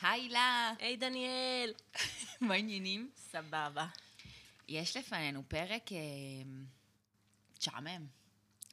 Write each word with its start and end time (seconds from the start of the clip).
היי 0.00 0.22
הילה, 0.22 0.72
היי 0.78 0.96
דניאל. 0.96 1.72
מה 2.40 2.54
העניינים? 2.54 3.10
סבבה. 3.16 3.86
יש 4.68 4.96
לפנינו 4.96 5.42
פרק 5.48 5.92
אה, 5.92 5.98
תשעמם. 7.58 8.06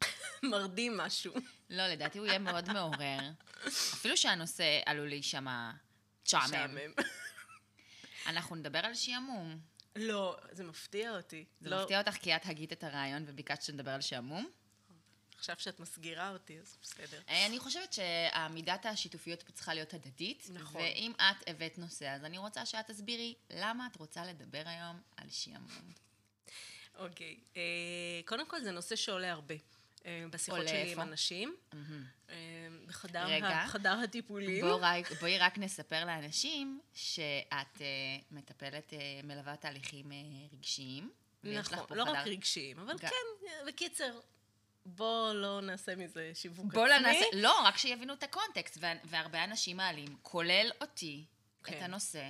מרדים 0.51 0.97
משהו. 0.97 1.33
לא, 1.69 1.87
לדעתי 1.87 2.17
הוא 2.17 2.27
יהיה 2.27 2.39
מאוד 2.39 2.73
מעורר. 2.73 3.19
אפילו 3.67 4.17
שהנושא 4.17 4.81
עלול 4.85 5.09
להישמע. 5.09 5.71
משעמם. 6.25 6.77
אנחנו 8.27 8.55
נדבר 8.55 8.79
על 8.79 8.93
שעמום. 8.93 9.59
לא, 9.95 10.37
זה 10.51 10.63
מפתיע 10.63 11.17
אותי. 11.17 11.45
זה 11.59 11.69
לא, 11.69 11.81
מפתיע 11.81 11.99
אותך 11.99 12.11
כי 12.11 12.35
את 12.35 12.45
הגית 12.45 12.73
את 12.73 12.83
הרעיון 12.83 13.23
וביקשת 13.27 13.61
שנדבר 13.61 13.91
על 13.91 14.01
שעמום? 14.01 14.49
עכשיו 15.37 15.55
שאת 15.59 15.79
מסגירה 15.79 16.29
אותי, 16.29 16.59
אז 16.59 16.77
בסדר. 16.81 17.21
אה, 17.29 17.45
אני 17.45 17.59
חושבת 17.59 17.93
שהמידת 17.93 18.85
השיתופיות 18.85 19.43
פה 19.43 19.51
צריכה 19.51 19.73
להיות 19.73 19.93
הדדית. 19.93 20.47
נכון. 20.53 20.81
ואם 20.81 21.11
את 21.15 21.49
הבאת 21.49 21.77
נושא, 21.77 22.09
אז 22.09 22.23
אני 22.23 22.37
רוצה 22.37 22.65
שאת 22.65 22.87
תסבירי 22.91 23.33
למה 23.49 23.87
את 23.91 23.95
רוצה 23.95 24.25
לדבר 24.25 24.63
היום 24.65 25.01
על 25.17 25.27
שעמום. 25.29 25.91
אוקיי. 26.97 27.37
אה, 27.57 27.61
קודם 28.25 28.47
כל, 28.47 28.61
זה 28.63 28.71
נושא 28.71 28.95
שעולה 28.95 29.31
הרבה. 29.31 29.55
אה, 30.05 30.25
בשיחות 30.31 30.67
שלי 30.67 30.77
איפה? 30.77 31.01
עם 31.01 31.07
אנשים. 31.07 31.55
אה, 32.29 32.35
בחדר 32.87 33.25
רגע. 33.27 33.47
ה- 33.47 34.03
הטיפולים. 34.03 34.65
בוא 34.65 34.77
רק, 34.81 35.11
בואי 35.11 35.37
רק 35.37 35.57
נספר 35.57 36.05
לאנשים 36.05 36.79
שאת 36.93 37.81
מטפלת, 38.31 38.93
מלווה 39.23 39.55
תהליכים 39.55 40.11
רגשיים. 40.53 41.11
נכון, 41.43 41.97
לא 41.97 42.03
חדר- 42.03 42.13
רק 42.13 42.27
רגשיים, 42.27 42.79
אבל 42.79 42.93
ג- 42.97 42.99
כן, 42.99 43.15
בקיצר, 43.67 44.19
בוא 44.85 45.33
לא 45.33 45.61
נעשה 45.61 45.95
מזה 45.95 46.31
שיווק 46.33 46.73
בוא 46.73 46.87
לא 46.87 46.93
עצמי. 46.93 47.07
נעשה, 47.07 47.25
לא, 47.33 47.61
רק 47.65 47.77
שיבינו 47.77 48.13
את 48.13 48.23
הקונטקסט, 48.23 48.77
וה- 48.81 48.93
והרבה 49.05 49.43
אנשים 49.43 49.77
מעלים, 49.77 50.15
כולל 50.21 50.69
אותי, 50.81 51.25
כן. 51.63 51.77
את 51.77 51.81
הנושא 51.81 52.29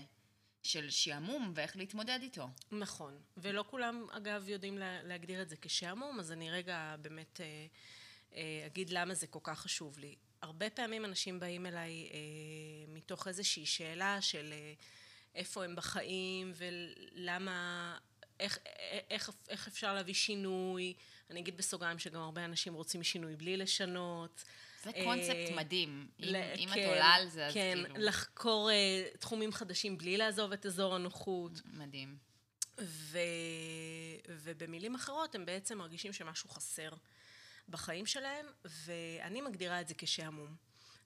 של 0.63 0.89
שעמום 0.89 1.51
ואיך 1.55 1.77
להתמודד 1.77 2.19
איתו. 2.21 2.47
נכון, 2.71 3.19
ולא 3.37 3.65
כולם 3.69 4.07
אגב 4.11 4.49
יודעים 4.49 4.77
לה, 4.77 5.03
להגדיר 5.03 5.41
את 5.41 5.49
זה 5.49 5.55
כשעמום, 5.61 6.19
אז 6.19 6.31
אני 6.31 6.51
רגע 6.51 6.95
באמת 7.01 7.41
אה, 7.41 7.65
אה, 8.35 8.63
אגיד 8.65 8.89
למה 8.89 9.13
זה 9.13 9.27
כל 9.27 9.39
כך 9.43 9.59
חשוב 9.59 9.99
לי. 9.99 10.15
הרבה 10.41 10.69
פעמים 10.69 11.05
אנשים 11.05 11.39
באים 11.39 11.65
אליי 11.65 12.09
אה, 12.13 12.17
מתוך 12.87 13.27
איזושהי 13.27 13.65
שאלה 13.65 14.21
של 14.21 14.53
אה, 14.53 14.73
איפה 15.35 15.63
הם 15.63 15.75
בחיים 15.75 16.51
ולמה, 16.55 17.97
איך, 18.39 18.59
איך, 19.09 19.29
איך 19.49 19.67
אפשר 19.67 19.93
להביא 19.93 20.13
שינוי. 20.13 20.93
אני 21.29 21.39
אגיד 21.39 21.57
בסוגריים 21.57 21.99
שגם 21.99 22.21
הרבה 22.21 22.45
אנשים 22.45 22.73
רוצים 22.73 23.03
שינוי 23.03 23.35
בלי 23.35 23.57
לשנות. 23.57 24.43
זה 24.83 24.89
אה, 24.95 25.03
קונספט 25.03 25.55
מדהים. 25.55 26.07
אם, 26.19 26.25
ל- 26.25 26.35
אם 26.35 26.69
את 26.69 26.73
כן, 26.73 26.87
עולה 26.87 27.13
על 27.13 27.29
זה, 27.29 27.47
אז 27.47 27.53
כן, 27.53 27.77
כאילו... 27.85 28.05
לחקור 28.05 28.69
אה, 28.71 29.05
תחומים 29.19 29.51
חדשים 29.51 29.97
בלי 29.97 30.17
לעזוב 30.17 30.51
את 30.51 30.65
אזור 30.65 30.95
הנוחות. 30.95 31.51
מדהים. 31.65 32.17
ו... 32.81 33.19
ובמילים 34.29 34.95
אחרות 34.95 35.35
הם 35.35 35.45
בעצם 35.45 35.77
מרגישים 35.77 36.13
שמשהו 36.13 36.49
חסר 36.49 36.89
בחיים 37.69 38.05
שלהם, 38.05 38.45
ואני 38.65 39.41
מגדירה 39.41 39.81
את 39.81 39.87
זה 39.87 39.93
כשעמום. 39.97 40.55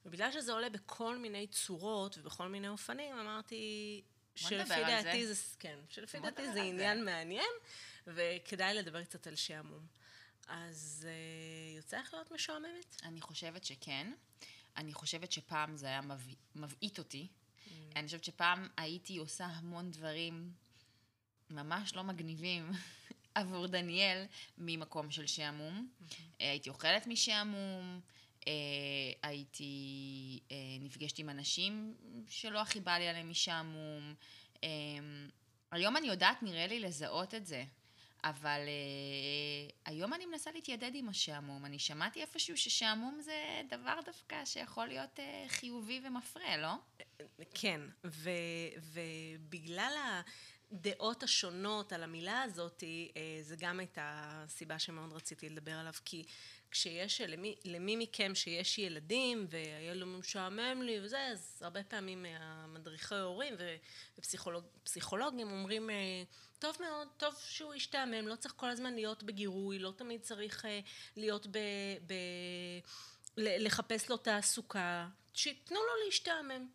ובגלל 0.05 0.31
שזה 0.31 0.53
עולה 0.53 0.69
בכל 0.69 1.17
מיני 1.17 1.47
צורות 1.47 2.17
ובכל 2.17 2.47
מיני 2.47 2.67
אופנים, 2.67 3.15
אמרתי 3.15 4.01
שלפי 4.47 4.73
דעתי 4.87 5.27
זה. 5.27 5.33
כן, 5.59 5.79
שלפי 5.89 6.19
דעתי 6.19 6.41
זה 6.43 6.47
על 6.49 6.53
זה. 6.53 6.61
עניין 6.61 7.05
מעניין, 7.05 7.49
וכדאי 8.07 8.73
לדבר 8.73 9.03
קצת 9.03 9.27
על 9.27 9.35
שעמום. 9.35 9.85
אז 10.47 11.07
uh, 11.07 11.77
יוצא 11.77 11.99
לך 11.99 12.13
להיות 12.13 12.31
משועממת? 12.31 13.01
אני 13.03 13.21
חושבת 13.21 13.65
שכן. 13.65 14.11
אני 14.77 14.93
חושבת 14.93 15.31
שפעם 15.31 15.77
זה 15.77 15.87
היה 15.87 16.01
מביא- 16.01 16.35
מבעית 16.55 16.99
אותי. 16.99 17.27
Mm. 17.27 17.71
אני 17.95 18.05
חושבת 18.07 18.23
שפעם 18.23 18.67
הייתי 18.77 19.17
עושה 19.17 19.45
המון 19.45 19.91
דברים 19.91 20.51
ממש 21.49 21.95
לא 21.95 22.03
מגניבים 22.03 22.71
עבור 23.35 23.67
דניאל 23.67 24.25
ממקום 24.57 25.11
של 25.11 25.27
שעמום. 25.27 25.87
Mm-hmm. 26.01 26.13
הייתי 26.39 26.69
אוכלת 26.69 27.07
משעמום, 27.07 28.01
הייתי 29.23 30.39
אה, 30.51 30.57
נפגשת 30.79 31.19
עם 31.19 31.29
אנשים 31.29 31.95
שלא 32.27 32.61
הכי 32.61 32.79
בא 32.79 32.97
לי 32.97 33.07
עליהם 33.07 33.29
משעמום. 33.29 34.13
אה, 34.63 34.69
היום 35.71 35.97
אני 35.97 36.07
יודעת, 36.07 36.43
נראה 36.43 36.67
לי, 36.67 36.79
לזהות 36.79 37.35
את 37.35 37.45
זה. 37.45 37.63
אבל 38.23 38.59
uh, 38.65 39.73
היום 39.85 40.13
אני 40.13 40.25
מנסה 40.25 40.51
להתיידד 40.51 40.91
עם 40.93 41.09
השעמום. 41.09 41.65
אני 41.65 41.79
שמעתי 41.79 42.21
איפשהו 42.21 42.57
ששעמום 42.57 43.21
זה 43.21 43.61
דבר 43.69 43.99
דווקא 44.05 44.45
שיכול 44.45 44.87
להיות 44.87 45.19
uh, 45.19 45.49
חיובי 45.49 46.01
ומפרה, 46.03 46.57
לא? 46.57 46.73
כן, 47.53 47.81
ו, 48.05 48.29
ובגלל 48.93 50.21
הדעות 50.71 51.23
השונות 51.23 51.93
על 51.93 52.03
המילה 52.03 52.41
הזאת, 52.41 52.83
אה, 52.83 53.39
זה 53.41 53.55
גם 53.59 53.79
הייתה 53.79 54.21
הסיבה 54.45 54.79
שמאוד 54.79 55.13
רציתי 55.13 55.49
לדבר 55.49 55.73
עליו, 55.73 55.93
כי 56.05 56.23
כשיש, 56.71 57.21
למי, 57.21 57.55
למי 57.65 57.95
מכם 57.95 58.35
שיש 58.35 58.77
ילדים, 58.77 59.47
והילד 59.49 60.03
משעמם 60.03 60.81
לי 60.81 60.99
וזה, 61.01 61.27
אז 61.27 61.61
הרבה 61.61 61.83
פעמים 61.83 62.25
המדריכי 62.39 63.15
הורים 63.15 63.55
ופסיכולוגים 64.17 65.51
אומרים, 65.51 65.89
אה, 65.89 66.23
טוב 66.59 66.77
מאוד, 66.79 67.07
טוב 67.17 67.35
שהוא 67.39 67.73
ישתעמם, 67.73 68.27
לא 68.27 68.35
צריך 68.35 68.53
כל 68.57 68.69
הזמן 68.69 68.93
להיות 68.93 69.23
בגירוי, 69.23 69.79
לא 69.79 69.93
תמיד 69.97 70.21
צריך 70.21 70.65
אה, 70.65 70.79
להיות 71.15 71.47
ב... 71.47 71.57
ב 72.07 72.13
לחפש 73.37 74.09
לו 74.09 74.17
תעסוקה, 74.17 75.07
שייתנו 75.33 75.79
לו 75.79 76.05
להשתעמם. 76.05 76.67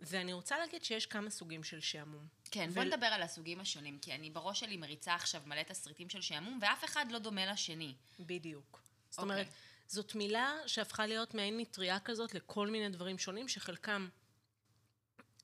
ואני 0.00 0.32
רוצה 0.32 0.58
להגיד 0.58 0.84
שיש 0.84 1.06
כמה 1.06 1.30
סוגים 1.30 1.64
של 1.64 1.80
שעמום. 1.80 2.26
כן, 2.50 2.68
ו- 2.70 2.74
בוא 2.74 2.84
נדבר 2.84 3.06
על 3.06 3.22
הסוגים 3.22 3.60
השונים, 3.60 3.98
כי 3.98 4.14
אני 4.14 4.30
בראש 4.30 4.60
שלי 4.60 4.76
מריצה 4.76 5.14
עכשיו 5.14 5.42
מלא 5.46 5.62
תסריטים 5.62 6.08
של 6.08 6.20
שעמום, 6.20 6.58
ואף 6.62 6.84
אחד 6.84 7.06
לא 7.12 7.18
דומה 7.18 7.52
לשני. 7.52 7.94
בדיוק. 8.20 8.82
זאת 9.12 9.18
אוקיי. 9.18 9.32
אומרת, 9.32 9.46
זאת 9.86 10.14
מילה 10.14 10.58
שהפכה 10.66 11.06
להיות 11.06 11.34
מעין 11.34 11.56
מטריה 11.58 12.00
כזאת 12.00 12.34
לכל 12.34 12.68
מיני 12.68 12.88
דברים 12.88 13.18
שונים, 13.18 13.48
שחלקם, 13.48 14.08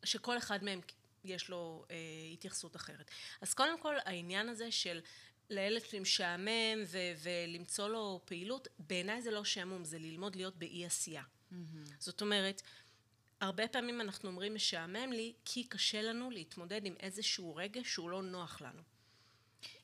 שכל 0.05 0.39
אחד 0.39 0.65
מהם 0.65 0.81
יש 1.25 1.49
לו 1.49 1.85
אה, 1.91 1.97
התייחסות 2.33 2.77
אחרת. 2.77 3.11
אז 3.41 3.55
קודם 3.55 3.81
כל, 3.81 3.95
העניין 4.05 4.49
הזה 4.49 4.71
של 4.73 5.01
לילד 5.51 5.85
שלי 5.85 6.01
משעמם 6.01 6.83
ו- 6.87 7.13
ולמצוא 7.23 7.89
לו 7.89 8.21
פעילות, 8.25 8.69
בעיניי 8.79 9.23
זה 9.23 9.31
לא 9.31 9.45
שעמום, 9.45 9.85
זה 9.85 9.99
ללמוד 9.99 10.37
להיות 10.37 10.57
באי 10.57 10.87
עשייה. 10.87 11.23
זאת 11.99 12.21
אומרת, 12.21 12.63
הרבה 13.41 13.69
פעמים 13.69 14.01
אנחנו 14.01 14.29
אומרים 14.29 14.55
משעמם 14.55 15.13
לי, 15.13 15.33
כי 15.45 15.65
קשה 15.65 16.03
לנו 16.03 16.31
להתמודד 16.31 16.87
עם 16.87 16.95
איזשהו 17.01 17.57
רגע 17.57 17.81
שהוא 17.85 18.11
לא 18.11 18.23
נוח 18.23 18.61
לנו. 18.61 18.83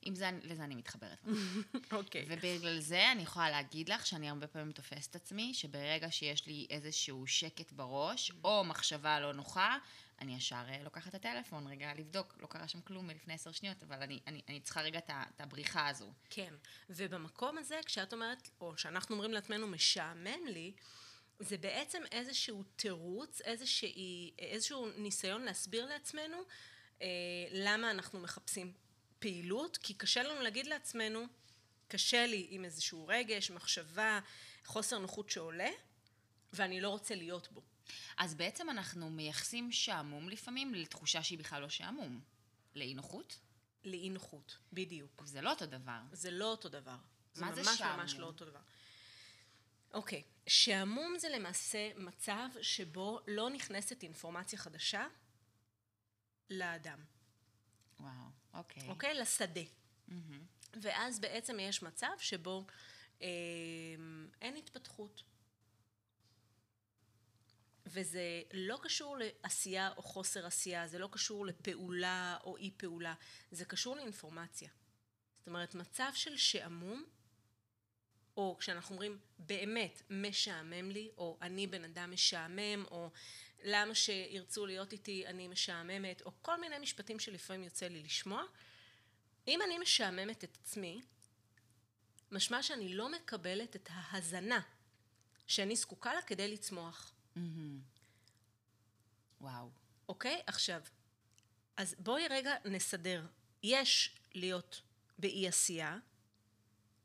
עם 0.02 0.14
זה, 0.14 0.30
לזה 0.42 0.64
אני 0.64 0.74
מתחברת. 0.74 1.24
אוקיי. 1.92 2.26
ובגלל 2.28 2.80
זה 2.80 3.12
אני 3.12 3.22
יכולה 3.22 3.50
להגיד 3.50 3.88
לך 3.88 4.06
שאני 4.06 4.28
הרבה 4.28 4.46
פעמים 4.46 4.72
תופסת 4.72 5.10
את 5.10 5.16
עצמי, 5.16 5.54
שברגע 5.54 6.10
שיש 6.10 6.46
לי 6.46 6.66
איזשהו 6.70 7.26
שקט 7.26 7.72
בראש, 7.72 8.32
או 8.44 8.64
מחשבה 8.64 9.20
לא 9.20 9.32
נוחה, 9.32 9.78
אני 10.20 10.36
ישר 10.36 10.64
אה, 10.68 10.82
לוקחת 10.82 11.08
את 11.08 11.14
הטלפון, 11.14 11.66
רגע 11.66 11.94
לבדוק, 11.94 12.36
לא 12.40 12.46
קרה 12.46 12.68
שם 12.68 12.80
כלום 12.80 13.06
מלפני 13.06 13.34
עשר 13.34 13.52
שניות, 13.52 13.82
אבל 13.82 14.02
אני, 14.02 14.20
אני, 14.26 14.40
אני 14.48 14.60
צריכה 14.60 14.82
רגע 14.82 14.98
את 14.98 15.40
הבריחה 15.40 15.88
הזו. 15.88 16.12
כן, 16.30 16.54
ובמקום 16.90 17.58
הזה, 17.58 17.80
כשאת 17.86 18.12
אומרת, 18.12 18.48
או 18.60 18.76
שאנחנו 18.76 19.14
אומרים 19.14 19.32
לעצמנו, 19.32 19.66
משעמם 19.66 20.46
לי, 20.46 20.72
זה 21.38 21.58
בעצם 21.58 22.02
איזשהו 22.12 22.62
תירוץ, 22.76 23.40
איזושהי, 23.40 24.30
איזשהו 24.38 24.88
ניסיון 24.96 25.42
להסביר 25.42 25.86
לעצמנו 25.86 26.36
אה, 27.02 27.06
למה 27.52 27.90
אנחנו 27.90 28.20
מחפשים 28.20 28.72
פעילות, 29.24 29.76
כי 29.76 29.94
קשה 29.94 30.22
לנו 30.22 30.40
להגיד 30.40 30.66
לעצמנו, 30.66 31.26
קשה 31.88 32.26
לי 32.26 32.46
עם 32.50 32.64
איזשהו 32.64 33.06
רגש, 33.06 33.50
מחשבה, 33.50 34.20
חוסר 34.64 34.98
נוחות 34.98 35.30
שעולה, 35.30 35.70
ואני 36.52 36.80
לא 36.80 36.88
רוצה 36.88 37.14
להיות 37.14 37.52
בו. 37.52 37.62
אז 38.16 38.34
בעצם 38.34 38.70
אנחנו 38.70 39.10
מייחסים 39.10 39.72
שעמום 39.72 40.28
לפעמים 40.28 40.74
לתחושה 40.74 41.22
שהיא 41.22 41.38
בכלל 41.38 41.62
לא 41.62 41.68
שעמום. 41.68 42.20
לאי 42.74 42.94
נוחות? 42.94 43.38
לאי 43.84 44.10
נוחות, 44.10 44.58
בדיוק. 44.72 45.22
זה 45.24 45.40
לא 45.40 45.50
אותו 45.50 45.66
דבר. 45.66 46.00
זה 46.12 46.30
לא 46.30 46.50
אותו 46.50 46.68
דבר. 46.68 46.96
זה 47.34 47.44
מה 47.44 47.54
זה 47.54 47.62
ממש 47.62 47.78
שעמום? 47.78 48.00
ממש 48.00 48.14
לא 48.14 48.26
אותו 48.26 48.44
דבר. 48.44 48.60
אוקיי, 49.92 50.22
שעמום 50.46 51.18
זה 51.18 51.28
למעשה 51.28 51.90
מצב 51.96 52.48
שבו 52.62 53.20
לא 53.26 53.50
נכנסת 53.50 54.02
אינפורמציה 54.02 54.58
חדשה 54.58 55.06
לאדם, 56.50 57.04
וואו, 58.00 58.43
אוקיי. 58.54 58.88
אוקיי? 58.88 59.14
לשדה. 59.14 59.60
ואז 60.82 61.20
בעצם 61.20 61.60
יש 61.60 61.82
מצב 61.82 62.12
שבו 62.18 62.64
אה, 63.22 63.28
אין 64.40 64.56
התפתחות. 64.56 65.22
וזה 67.86 68.42
לא 68.52 68.78
קשור 68.82 69.16
לעשייה 69.18 69.90
או 69.96 70.02
חוסר 70.02 70.46
עשייה, 70.46 70.88
זה 70.88 70.98
לא 70.98 71.08
קשור 71.12 71.46
לפעולה 71.46 72.36
או 72.44 72.56
אי 72.56 72.70
פעולה, 72.76 73.14
זה 73.50 73.64
קשור 73.64 73.96
לאינפורמציה. 73.96 74.68
זאת 75.38 75.48
אומרת, 75.48 75.74
מצב 75.74 76.10
של 76.14 76.36
שעמום, 76.36 77.04
או 78.36 78.56
כשאנחנו 78.58 78.94
אומרים 78.94 79.18
באמת 79.38 80.02
משעמם 80.10 80.90
לי, 80.90 81.10
או 81.16 81.38
אני 81.42 81.66
בן 81.66 81.84
אדם 81.84 82.10
משעמם, 82.10 82.84
או 82.90 83.10
למה 83.64 83.94
שירצו 83.94 84.66
להיות 84.66 84.92
איתי, 84.92 85.26
אני 85.26 85.48
משעממת, 85.48 86.22
או 86.22 86.32
כל 86.42 86.60
מיני 86.60 86.78
משפטים 86.78 87.18
שלפעמים 87.18 87.62
יוצא 87.62 87.88
לי 87.88 88.02
לשמוע. 88.02 88.42
אם 89.48 89.62
אני 89.62 89.78
משעממת 89.78 90.44
את 90.44 90.58
עצמי, 90.62 91.00
משמע 92.32 92.62
שאני 92.62 92.94
לא 92.94 93.12
מקבלת 93.12 93.76
את 93.76 93.88
ההזנה 93.92 94.60
שאני 95.46 95.76
זקוקה 95.76 96.14
לה 96.14 96.22
כדי 96.22 96.48
לצמוח. 96.52 97.12
וואו. 99.40 99.70
אוקיי? 100.08 100.42
עכשיו, 100.46 100.82
אז 101.76 101.94
בואי 101.98 102.28
רגע 102.28 102.54
נסדר. 102.64 103.26
יש 103.62 104.16
להיות 104.34 104.80
באי 105.18 105.48
עשייה, 105.48 105.98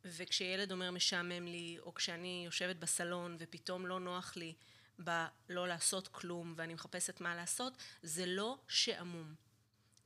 וכשילד 0.06 0.72
אומר 0.72 0.92
משעמם 0.92 1.48
לי, 1.48 1.78
או 1.80 1.94
כשאני 1.94 2.44
יושבת 2.46 2.76
בסלון 2.76 3.36
ופתאום 3.40 3.88
לא 3.88 4.00
נוח 4.00 4.36
לי 4.36 4.54
בלא 5.00 5.68
לעשות 5.68 6.08
כלום 6.08 6.54
ואני 6.58 6.74
מחפשת 6.74 7.22
מה 7.22 7.36
לעשות, 7.36 7.74
זה 8.04 8.26
לא 8.26 8.58
שעמום. 8.68 9.36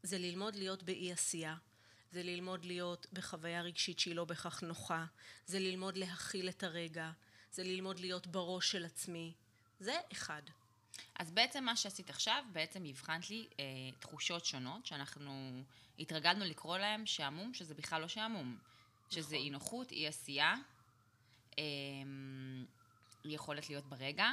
זה 0.03 0.17
ללמוד 0.17 0.55
להיות 0.55 0.83
באי 0.83 1.11
עשייה. 1.11 1.55
זה 2.11 2.23
ללמוד 2.23 2.65
להיות 2.65 3.07
בחוויה 3.13 3.61
רגשית 3.61 3.99
שהיא 3.99 4.15
לא 4.15 4.25
בהכרח 4.25 4.61
נוחה. 4.61 5.05
זה 5.45 5.59
ללמוד 5.59 5.97
להכיל 5.97 6.49
את 6.49 6.63
הרגע. 6.63 7.11
זה 7.51 7.63
ללמוד 7.63 7.99
להיות 7.99 8.27
בראש 8.27 8.71
של 8.71 8.85
עצמי. 8.85 9.33
זה 9.79 9.99
אחד. 10.11 10.41
אז 11.15 11.31
בעצם 11.31 11.63
מה 11.63 11.75
שעשית 11.75 12.09
עכשיו, 12.09 12.43
בעצם 12.51 12.83
הבחנת 12.85 13.29
לי 13.29 13.47
אה, 13.59 13.65
תחושות 13.99 14.45
שונות, 14.45 14.85
שאנחנו 14.85 15.63
התרגלנו 15.99 16.45
לקרוא 16.45 16.77
להם 16.77 17.05
שעמום, 17.05 17.53
שזה 17.53 17.73
בכלל 17.73 18.01
לא 18.01 18.07
שעמום. 18.07 18.57
שזה 19.09 19.35
נכון. 19.35 19.45
אי 19.45 19.49
נוחות, 19.49 19.91
אי 19.91 20.07
עשייה, 20.07 20.55
אה, 21.59 21.63
יכולת 23.25 23.69
להיות 23.69 23.85
ברגע, 23.85 24.31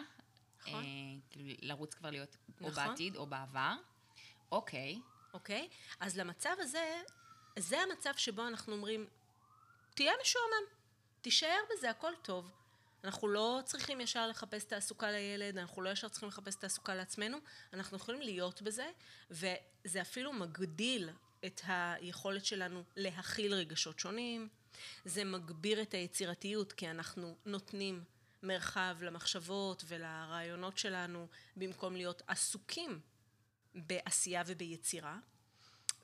נכון. 0.66 0.84
אה, 0.84 0.88
כאילו 1.30 1.50
לרוץ 1.62 1.94
כבר 1.94 2.10
להיות 2.10 2.36
או 2.60 2.68
נכון. 2.68 2.86
בעתיד 2.86 3.16
או 3.16 3.26
בעבר. 3.26 3.74
אוקיי, 4.52 5.00
אוקיי? 5.34 5.68
אז 6.00 6.18
למצב 6.18 6.54
הזה, 6.58 7.02
זה 7.58 7.80
המצב 7.80 8.12
שבו 8.16 8.46
אנחנו 8.46 8.72
אומרים, 8.72 9.06
תהיה 9.94 10.12
משועמם, 10.22 10.66
תישאר 11.20 11.58
בזה, 11.70 11.90
הכל 11.90 12.12
טוב. 12.22 12.50
אנחנו 13.04 13.28
לא 13.28 13.60
צריכים 13.64 14.00
ישר 14.00 14.26
לחפש 14.26 14.64
תעסוקה 14.64 15.10
לילד, 15.10 15.58
אנחנו 15.58 15.82
לא 15.82 15.90
ישר 15.90 16.08
צריכים 16.08 16.28
לחפש 16.28 16.54
תעסוקה 16.54 16.94
לעצמנו, 16.94 17.38
אנחנו 17.72 17.96
יכולים 17.96 18.20
להיות 18.20 18.62
בזה, 18.62 18.90
וזה 19.30 20.00
אפילו 20.00 20.32
מגדיל 20.32 21.10
את 21.46 21.60
היכולת 21.66 22.44
שלנו 22.44 22.82
להכיל 22.96 23.54
רגשות 23.54 23.98
שונים, 23.98 24.48
זה 25.04 25.24
מגביר 25.24 25.82
את 25.82 25.94
היצירתיות, 25.94 26.72
כי 26.72 26.90
אנחנו 26.90 27.36
נותנים 27.46 28.04
מרחב 28.42 28.96
למחשבות 29.00 29.84
ולרעיונות 29.86 30.78
שלנו, 30.78 31.26
במקום 31.56 31.96
להיות 31.96 32.22
עסוקים 32.26 33.00
בעשייה 33.74 34.42
וביצירה. 34.46 35.18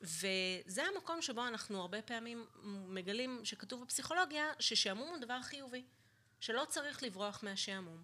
וזה 0.01 0.83
המקום 0.83 1.21
שבו 1.21 1.47
אנחנו 1.47 1.81
הרבה 1.81 2.01
פעמים 2.01 2.45
מגלים 2.87 3.41
שכתוב 3.43 3.83
בפסיכולוגיה 3.83 4.45
ששעמום 4.59 5.09
הוא 5.09 5.17
דבר 5.17 5.41
חיובי, 5.41 5.83
שלא 6.39 6.65
צריך 6.69 7.03
לברוח 7.03 7.43
מהשעמום. 7.43 8.01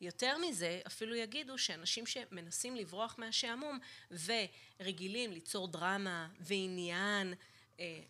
יותר 0.00 0.38
מזה, 0.38 0.80
אפילו 0.86 1.14
יגידו 1.14 1.58
שאנשים 1.58 2.06
שמנסים 2.06 2.76
לברוח 2.76 3.14
מהשעמום 3.18 3.78
ורגילים 4.10 5.32
ליצור 5.32 5.68
דרמה 5.68 6.28
ועניין, 6.40 7.34
אה, 7.80 8.00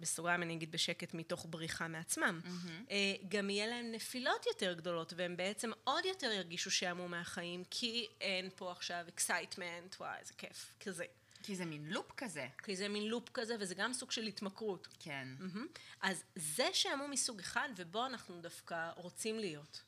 בסוגריים 0.00 0.42
אני 0.42 0.54
אגיד 0.54 0.72
בשקט 0.72 1.14
מתוך 1.14 1.46
בריחה 1.50 1.88
מעצמם, 1.88 2.40
mm-hmm. 2.44 2.92
גם 3.28 3.50
יהיה 3.50 3.66
להם 3.66 3.92
נפילות 3.92 4.46
יותר 4.46 4.72
גדולות 4.72 5.12
והם 5.16 5.36
בעצם 5.36 5.70
עוד 5.84 6.04
יותר 6.04 6.32
ירגישו 6.32 6.70
שעמום 6.70 7.10
מהחיים 7.10 7.64
כי 7.70 8.06
אין 8.20 8.50
פה 8.56 8.72
עכשיו 8.72 9.04
excitement, 9.08 9.96
וואי 10.00 10.18
איזה 10.18 10.32
כיף, 10.38 10.74
כזה. 10.80 11.04
כי 11.42 11.56
זה 11.56 11.64
מין 11.64 11.84
לופ 11.90 12.12
כזה. 12.16 12.48
כי 12.62 12.76
זה 12.76 12.88
מין 12.88 13.06
לופ 13.08 13.28
כזה 13.28 13.56
וזה 13.60 13.74
גם 13.74 13.92
סוג 13.92 14.10
של 14.10 14.26
התמכרות. 14.26 14.88
כן. 14.98 15.28
מהמם. 15.38 15.66
אז 16.00 16.22
זה 16.34 16.68
שעמום 16.72 17.10
מסוג 17.10 17.38
אחד 17.38 17.68
ובו 17.76 18.06
אנחנו 18.06 18.40
דווקא 18.40 18.90
רוצים 18.96 19.38
להיות. 19.38 19.82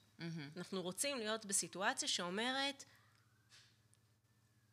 אנחנו 0.56 0.82
רוצים 0.82 1.16
להיות 1.16 1.44
בסיטואציה 1.44 2.08
שאומרת 2.08 2.84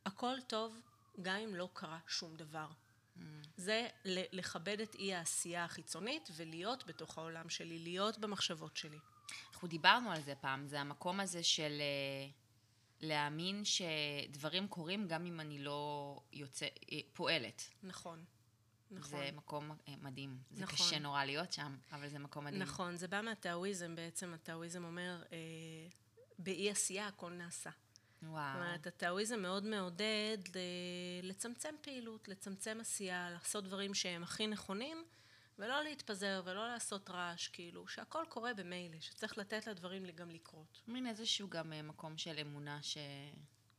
הכל 0.06 0.36
טוב 0.48 0.80
גם 1.22 1.36
אם 1.36 1.56
לא 1.56 1.70
קרה 1.74 2.00
שום 2.08 2.36
דבר. 2.36 2.68
זה 3.57 3.88
לכבד 4.06 4.80
את 4.81 4.95
אי 4.95 5.13
העשייה 5.13 5.66
החיצונית 5.66 6.30
ולהיות 6.36 6.88
בתוך 6.88 7.18
העולם 7.18 7.50
שלי, 7.50 7.80
להיות 7.80 8.18
במחשבות 8.18 8.77
שלי. 8.77 9.00
אנחנו 9.54 9.68
דיברנו 9.68 10.12
על 10.12 10.21
זה 10.21 10.36
פעם, 10.36 10.68
זה 10.68 10.81
המקום 10.81 11.19
הזה 11.19 11.44
של 11.44 11.81
אה, 11.81 12.30
להאמין 13.01 13.63
שדברים 13.66 14.68
קורים 14.68 15.07
גם 15.07 15.25
אם 15.25 15.39
אני 15.39 15.60
לא 15.60 16.19
יוצא, 16.33 16.66
אה, 16.92 17.00
פועלת. 17.13 17.63
נכון. 17.83 18.25
נכון. 18.92 19.10
זה 19.10 19.30
מקום 19.36 19.71
אה, 19.71 19.94
מדהים. 20.01 20.38
זה 20.51 20.63
נכון. 20.63 20.75
קשה 20.75 21.00
נורא 21.00 21.25
להיות 21.25 21.54
שם, 21.54 21.77
אבל 21.92 22.10
זה 22.10 22.19
מקום 22.19 22.45
מדהים. 22.45 22.62
נכון, 22.62 22.95
זה 22.95 23.07
בא 23.07 23.21
מהטאואיזם 23.21 23.95
בעצם, 23.95 24.33
הטאואיזם 24.33 24.83
אומר, 24.83 25.24
אה, 25.31 25.38
באי 26.39 26.69
עשייה 26.69 27.07
הכל 27.07 27.31
נעשה. 27.31 27.69
וואו. 28.24 28.54
זאת 28.54 28.62
אומרת, 28.62 28.88
הטאואיזם 28.88 29.39
מאוד 29.39 29.66
מעודד 29.66 30.38
ל- 30.56 30.60
לצמצם 31.27 31.75
פעילות, 31.81 32.27
לצמצם 32.27 32.77
עשייה, 32.81 33.30
לעשות 33.30 33.63
דברים 33.63 33.94
שהם 33.94 34.24
הכי 34.24 34.48
נכונים, 34.48 35.06
ולא 35.60 35.83
להתפזר 35.83 36.42
ולא 36.45 36.68
לעשות 36.68 37.10
רעש, 37.10 37.48
כאילו, 37.48 37.88
שהכל 37.88 38.24
קורה 38.30 38.54
במילא, 38.54 39.00
שצריך 39.00 39.38
לתת 39.38 39.68
לדברים 39.68 40.06
גם 40.16 40.30
לקרות. 40.30 40.81
מין 40.88 41.07
איזשהו 41.07 41.50
גם 41.50 41.74
אה, 41.74 41.81
מקום 41.81 42.18
של 42.18 42.38
אמונה 42.42 42.80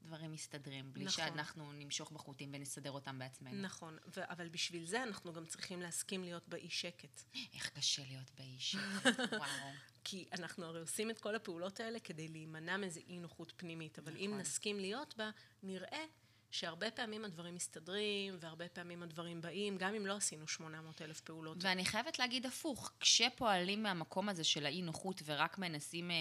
שדברים 0.00 0.32
מסתדרים, 0.32 0.92
בלי 0.92 1.04
נכון. 1.04 1.24
שאנחנו 1.24 1.72
נמשוך 1.72 2.10
בחוטים 2.10 2.50
ונסדר 2.52 2.90
אותם 2.90 3.18
בעצמנו. 3.18 3.62
נכון, 3.62 3.98
ו- 4.16 4.30
אבל 4.30 4.48
בשביל 4.48 4.86
זה 4.86 5.02
אנחנו 5.02 5.32
גם 5.32 5.46
צריכים 5.46 5.82
להסכים 5.82 6.22
להיות 6.22 6.48
באי 6.48 6.70
שקט. 6.70 7.22
איך 7.54 7.68
קשה 7.68 8.02
להיות 8.08 8.30
באיש. 8.38 8.76
וואו. 9.38 9.70
כי 10.04 10.28
אנחנו 10.32 10.64
הרי 10.64 10.80
עושים 10.80 11.10
את 11.10 11.20
כל 11.20 11.34
הפעולות 11.34 11.80
האלה 11.80 12.00
כדי 12.00 12.28
להימנע 12.28 12.76
מאיזו 12.76 13.00
אי 13.08 13.18
נוחות 13.18 13.52
פנימית, 13.56 13.98
אבל 13.98 14.16
אם 14.16 14.24
נכון. 14.26 14.40
נסכים 14.40 14.80
להיות 14.80 15.16
בה, 15.16 15.30
נראה 15.62 16.04
שהרבה 16.50 16.90
פעמים 16.90 17.24
הדברים 17.24 17.54
מסתדרים, 17.54 18.36
והרבה 18.40 18.68
פעמים 18.68 19.02
הדברים 19.02 19.40
באים, 19.40 19.78
גם 19.78 19.94
אם 19.94 20.06
לא 20.06 20.16
עשינו 20.16 20.48
800 20.48 21.02
אלף 21.02 21.20
פעולות. 21.20 21.56
ואני 21.60 21.84
חייבת 21.84 22.18
להגיד 22.18 22.46
הפוך, 22.46 22.92
כשפועלים 23.00 23.82
מהמקום 23.82 24.28
הזה 24.28 24.44
של 24.44 24.66
האי 24.66 24.82
נוחות 24.82 25.22
ורק 25.24 25.58
מנסים 25.58 26.10
אה, 26.10 26.16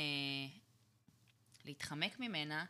להתחמק 1.65 2.19
ממנה, 2.19 2.65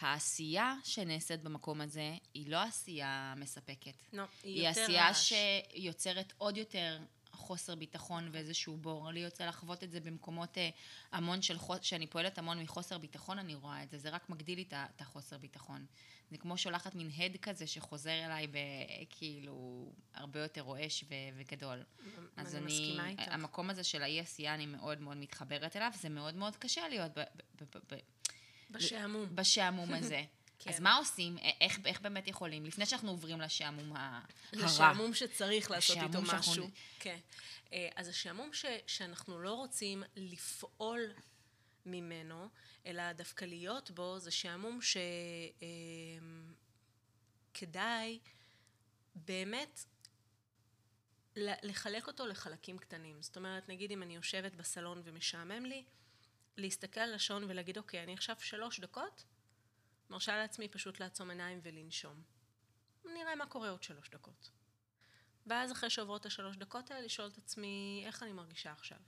העשייה 0.00 0.74
שנעשית 0.84 1.42
במקום 1.42 1.80
הזה 1.80 2.14
היא 2.34 2.50
לא 2.50 2.62
עשייה 2.62 3.34
מספקת. 3.36 4.02
לא, 4.12 4.22
היא 4.42 4.68
יותר 4.68 4.80
עשייה 4.82 5.06
רעש. 5.06 5.32
שיוצרת 5.72 6.32
עוד 6.38 6.56
יותר 6.56 6.98
חוסר 7.32 7.74
ביטחון 7.74 8.28
ואיזשהו 8.32 8.76
בור. 8.76 9.10
לי 9.10 9.20
יוצא 9.20 9.46
לחוות 9.46 9.84
את 9.84 9.90
זה 9.90 10.00
במקומות 10.00 10.58
אה, 10.58 10.70
המון 11.12 11.42
של 11.42 11.58
חוסר, 11.58 11.82
שאני 11.82 12.06
פועלת 12.06 12.38
המון 12.38 12.62
מחוסר 12.62 12.98
ביטחון, 12.98 13.38
אני 13.38 13.54
רואה 13.54 13.82
את 13.82 13.90
זה, 13.90 13.98
זה 13.98 14.10
רק 14.10 14.30
מגדיל 14.30 14.58
לי 14.58 14.64
את 14.70 15.00
החוסר 15.00 15.38
ביטחון. 15.38 15.86
זה 16.30 16.38
כמו 16.38 16.58
שולחת 16.58 16.94
מין 16.94 17.10
הד 17.16 17.36
כזה 17.36 17.66
שחוזר 17.66 18.24
אליי 18.24 18.46
בכאילו 18.46 19.86
הרבה 20.14 20.40
יותר 20.40 20.60
רועש 20.60 21.04
ו- 21.08 21.14
וגדול. 21.36 21.82
אז 22.36 22.54
אני 22.54 22.64
אני, 22.64 22.72
מסכימה 22.72 23.08
איתך. 23.08 23.22
המקום 23.26 23.70
הזה 23.70 23.84
של 23.84 24.02
האי 24.02 24.20
עשייה, 24.20 24.54
אני 24.54 24.66
מאוד 24.66 25.00
מאוד 25.00 25.16
מתחברת 25.16 25.76
אליו, 25.76 25.90
זה 25.94 26.08
מאוד 26.08 26.34
מאוד 26.34 26.56
קשה 26.56 26.88
להיות 26.88 27.12
ב- 27.18 27.20
ב- 27.62 27.94
ב- 27.94 27.98
בשעמום. 28.74 29.26
בשעמום 29.36 29.94
הזה. 29.94 30.22
כן. 30.58 30.70
אז 30.70 30.80
מה 30.80 30.96
עושים? 30.96 31.36
איך, 31.60 31.78
איך 31.86 32.00
באמת 32.00 32.28
יכולים? 32.28 32.64
לפני 32.64 32.86
שאנחנו 32.86 33.10
עוברים 33.10 33.40
לשעמום 33.40 33.96
ה- 33.96 34.20
הרע. 34.52 34.64
לשעמום 34.64 35.14
שצריך 35.14 35.70
לעשות 35.70 35.96
איתו 35.96 36.06
השעמום 36.08 36.26
שאנחנו- 36.26 36.52
משהו. 36.52 36.70
כן. 37.00 37.18
אה, 37.72 37.88
אז 37.96 38.08
השעמום 38.08 38.52
ש, 38.52 38.64
שאנחנו 38.86 39.42
לא 39.42 39.54
רוצים 39.54 40.02
לפעול 40.16 41.00
ממנו, 41.86 42.48
אלא 42.86 43.12
דווקא 43.12 43.44
להיות 43.44 43.90
בו, 43.90 44.18
זה 44.18 44.30
שעמום 44.30 44.78
שכדאי 47.52 48.18
באמת 49.14 49.84
ל- 51.36 51.68
לחלק 51.68 52.06
אותו 52.06 52.26
לחלקים 52.26 52.78
קטנים. 52.78 53.22
זאת 53.22 53.36
אומרת, 53.36 53.68
נגיד 53.68 53.90
אם 53.92 54.02
אני 54.02 54.14
יושבת 54.16 54.54
בסלון 54.54 55.02
ומשעמם 55.04 55.64
לי, 55.66 55.84
להסתכל 56.56 57.00
על 57.00 57.14
השעון 57.14 57.44
ולהגיד, 57.44 57.78
אוקיי, 57.78 58.02
אני 58.02 58.14
עכשיו 58.14 58.36
שלוש 58.40 58.80
דקות, 58.80 59.24
מרשה 60.10 60.36
לעצמי 60.36 60.68
פשוט 60.68 61.00
לעצום 61.00 61.30
עיניים 61.30 61.60
ולנשום. 61.62 62.22
נראה 63.04 63.34
מה 63.34 63.46
קורה 63.46 63.70
עוד 63.70 63.82
שלוש 63.82 64.10
דקות. 64.10 64.50
ואז 65.46 65.72
אחרי 65.72 65.90
שעוברות 65.90 66.26
השלוש 66.26 66.56
דקות 66.56 66.90
האלה, 66.90 67.04
לשאול 67.04 67.28
את 67.28 67.38
עצמי, 67.38 68.02
איך 68.06 68.22
אני 68.22 68.32
מרגישה 68.32 68.72
עכשיו? 68.72 68.98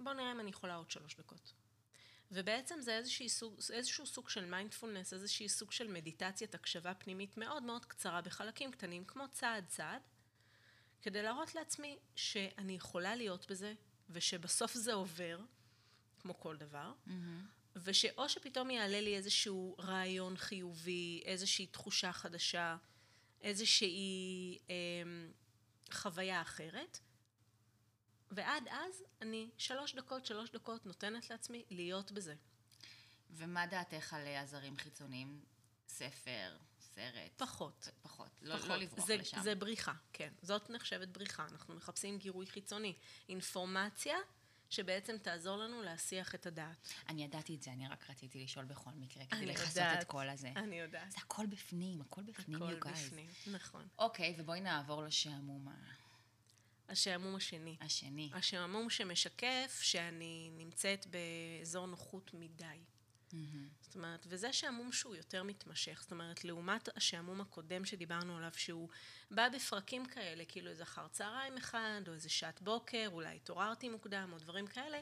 בואו 0.00 0.14
נראה 0.14 0.32
אם 0.32 0.40
אני 0.40 0.50
יכולה 0.50 0.74
עוד 0.74 0.90
שלוש 0.90 1.14
דקות. 1.14 1.52
ובעצם 2.30 2.80
זה 2.80 3.00
סוג, 3.28 3.60
איזשהו 3.72 4.06
סוג 4.06 4.28
של 4.28 4.44
מיינדפולנס, 4.44 5.12
איזשהו 5.12 5.48
סוג 5.48 5.72
של 5.72 5.88
מדיטציית 5.88 6.54
הקשבה 6.54 6.94
פנימית 6.94 7.36
מאוד 7.36 7.62
מאוד 7.62 7.84
קצרה 7.84 8.20
בחלקים 8.20 8.72
קטנים, 8.72 9.04
כמו 9.04 9.24
צעד 9.32 9.66
צעד, 9.66 10.02
כדי 11.02 11.22
להראות 11.22 11.54
לעצמי 11.54 11.98
שאני 12.16 12.72
יכולה 12.72 13.16
להיות 13.16 13.50
בזה, 13.50 13.74
ושבסוף 14.10 14.74
זה 14.74 14.94
עובר, 14.94 15.40
כמו 16.26 16.40
כל 16.40 16.56
דבר, 16.56 16.92
ושאו 17.76 18.28
שפתאום 18.28 18.70
יעלה 18.70 19.00
לי 19.00 19.16
איזשהו 19.16 19.76
רעיון 19.78 20.36
חיובי, 20.36 21.22
איזושהי 21.24 21.66
תחושה 21.66 22.12
חדשה, 22.12 22.76
איזושהי 23.40 24.58
אה, 24.70 24.74
חוויה 25.92 26.42
אחרת, 26.42 26.98
ועד 28.30 28.68
אז 28.70 29.04
אני 29.22 29.50
שלוש 29.58 29.94
דקות, 29.94 30.26
שלוש 30.26 30.50
דקות 30.50 30.86
נותנת 30.86 31.30
לעצמי 31.30 31.64
להיות 31.70 32.12
בזה. 32.12 32.34
ומה 33.30 33.66
דעתך 33.66 34.14
על 34.14 34.26
עזרים 34.26 34.76
חיצוניים? 34.76 35.40
ספר, 35.88 36.56
סרט? 36.80 37.32
פחות. 37.36 37.88
פחות. 38.02 38.30
לא, 38.42 38.56
פחות. 38.56 38.68
לא 38.68 38.76
לברוח 38.76 39.06
זה, 39.06 39.16
לשם. 39.16 39.42
זה 39.42 39.54
בריחה, 39.54 39.92
כן. 40.12 40.32
זאת 40.42 40.70
נחשבת 40.70 41.08
בריחה. 41.08 41.46
אנחנו 41.52 41.74
מחפשים 41.74 42.18
גירוי 42.18 42.46
חיצוני. 42.46 42.94
אינפורמציה 43.28 44.16
שבעצם 44.70 45.16
תעזור 45.18 45.56
לנו 45.56 45.82
להסיח 45.82 46.34
את 46.34 46.46
הדעת. 46.46 46.88
אני 47.08 47.24
ידעתי 47.24 47.54
את 47.54 47.62
זה, 47.62 47.72
אני 47.72 47.88
רק 47.88 48.10
רציתי 48.10 48.44
לשאול 48.44 48.64
בכל 48.64 48.90
מקרה, 48.96 49.26
כדי 49.26 49.46
לכסות. 49.46 49.82
את 50.00 50.04
כל 50.04 50.28
הזה. 50.28 50.52
אני 50.56 50.80
יודעת. 50.80 51.10
זה 51.10 51.18
הכל 51.18 51.46
בפנים, 51.46 52.00
הכל 52.00 52.22
בפנים, 52.22 52.62
הכל 52.62 52.78
you 52.80 52.84
guys. 52.84 52.88
בפנים, 53.06 53.26
נכון. 53.52 53.88
אוקיי, 53.98 54.34
ובואי 54.38 54.60
נעבור 54.60 55.02
לשעמום 55.02 55.68
ה- 55.68 55.72
השעמום 56.88 57.36
השני. 57.36 57.76
השני. 57.80 58.30
השעמום 58.34 58.90
שמשקף 58.90 59.78
שאני 59.82 60.50
נמצאת 60.52 61.06
באזור 61.06 61.86
נוחות 61.86 62.30
מדי. 62.34 62.64
מהמם. 63.32 63.68
זאת 63.80 63.94
אומרת, 63.94 64.26
וזה 64.28 64.52
שעמום 64.52 64.92
שהוא 64.92 65.16
יותר 65.16 65.42
מתמשך. 65.42 65.98
זאת 66.02 66.12
אומרת, 66.12 66.44
לעומת 66.44 66.88
השעמום 66.96 67.40
הקודם 67.40 67.84
שדיברנו 67.84 68.36
עליו, 68.36 68.52
שהוא 68.56 68.88
בא 69.30 69.48
בפרקים 69.48 70.06
כאלה, 70.06 70.44
כאילו 70.44 70.70
איזה 70.70 70.82
אחר 70.82 71.08
צהריים 71.08 71.56
אחד, 71.56 72.00
או 72.08 72.12
איזה 72.12 72.28
שעת 72.28 72.62
בוקר, 72.62 73.08
אולי 73.12 73.36
התעוררתי 73.36 73.88
מוקדם, 73.88 74.30
או 74.32 74.38
דברים 74.38 74.66
כאלה, 74.66 75.00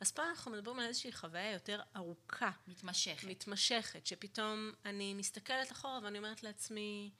אז 0.00 0.12
פה 0.12 0.28
אנחנו 0.28 0.50
מדברים 0.50 0.78
על 0.78 0.86
איזושהי 0.86 1.12
חוויה 1.12 1.52
יותר 1.52 1.80
ארוכה, 1.96 2.50
מתמשכת. 2.66 3.24
מתמשכת, 3.28 4.06
שפתאום 4.06 4.72
אני 4.84 5.14
מסתכלת 5.14 5.72
אחורה 5.72 6.00
ואני 6.02 6.18
אומרת 6.18 6.42
לעצמי, 6.42 7.10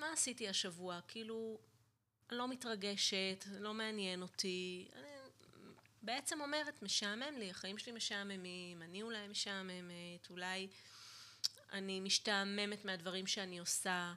מה 0.00 0.12
עשיתי 0.12 0.48
השבוע? 0.48 1.00
כאילו, 1.08 1.58
לא 2.30 2.48
מתרגשת, 2.48 3.44
לא 3.60 3.74
מעניין 3.74 4.22
אותי. 4.22 4.88
אני 4.92 5.13
בעצם 6.04 6.40
אומרת, 6.40 6.82
משעמם 6.82 7.38
לי, 7.38 7.50
החיים 7.50 7.78
שלי 7.78 7.92
משעממים, 7.92 8.82
אני 8.82 9.02
אולי 9.02 9.28
משעממת, 9.28 10.30
אולי 10.30 10.68
אני 11.72 12.00
משתעממת 12.00 12.84
מהדברים 12.84 13.26
שאני 13.26 13.58
עושה, 13.58 14.14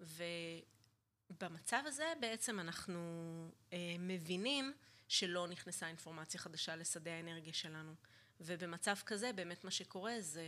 ובמצב 0.00 1.82
הזה 1.86 2.12
בעצם 2.20 2.60
אנחנו 2.60 3.00
אה, 3.72 3.96
מבינים 3.98 4.72
שלא 5.08 5.48
נכנסה 5.48 5.88
אינפורמציה 5.88 6.40
חדשה 6.40 6.76
לשדה 6.76 7.10
האנרגיה 7.12 7.52
שלנו. 7.52 7.94
ובמצב 8.40 8.94
כזה 9.06 9.32
באמת 9.32 9.64
מה 9.64 9.70
שקורה 9.70 10.20
זה 10.20 10.44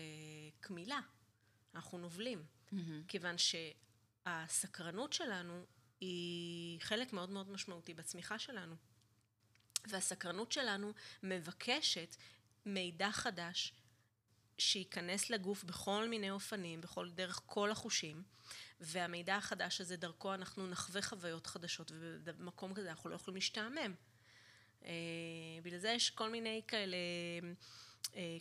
קמילה. 0.60 1.00
אנחנו 1.74 1.98
נובלים. 1.98 2.44
מהמם. 2.72 3.02
כיוון 3.08 3.36
שהסקרנות 3.38 5.12
שלנו 5.12 5.64
היא 6.00 6.80
חלק 6.80 7.12
מאוד 7.12 7.30
מאוד 7.30 7.50
משמעותי 7.50 7.94
בצמיחה 7.94 8.38
שלנו. 8.38 8.74
והסקרנות 9.86 10.52
שלנו 10.52 10.92
מבקשת 11.22 12.16
מידע 12.66 13.10
חדש 13.12 13.72
שייכנס 14.58 15.30
לגוף 15.30 15.64
בכל 15.64 16.08
מיני 16.08 16.30
אופנים, 16.30 16.80
בכל 16.80 17.10
דרך 17.10 17.42
כל 17.46 17.70
החושים, 17.70 18.22
והמידע 18.80 19.36
החדש 19.36 19.80
הזה 19.80 19.96
דרכו 19.96 20.34
אנחנו 20.34 20.66
נחווה 20.66 21.02
חוויות 21.02 21.46
חדשות, 21.46 21.92
ובמקום 21.94 22.74
כזה 22.74 22.90
אנחנו 22.90 23.10
לא 23.10 23.14
יכולים 23.14 23.34
להשתעמם. 23.36 23.94
אה, 24.84 24.90
בגלל 25.62 25.78
זה 25.78 25.88
יש 25.88 26.10
כל 26.10 26.30
מיני 26.30 26.62
כאלה 26.68 26.96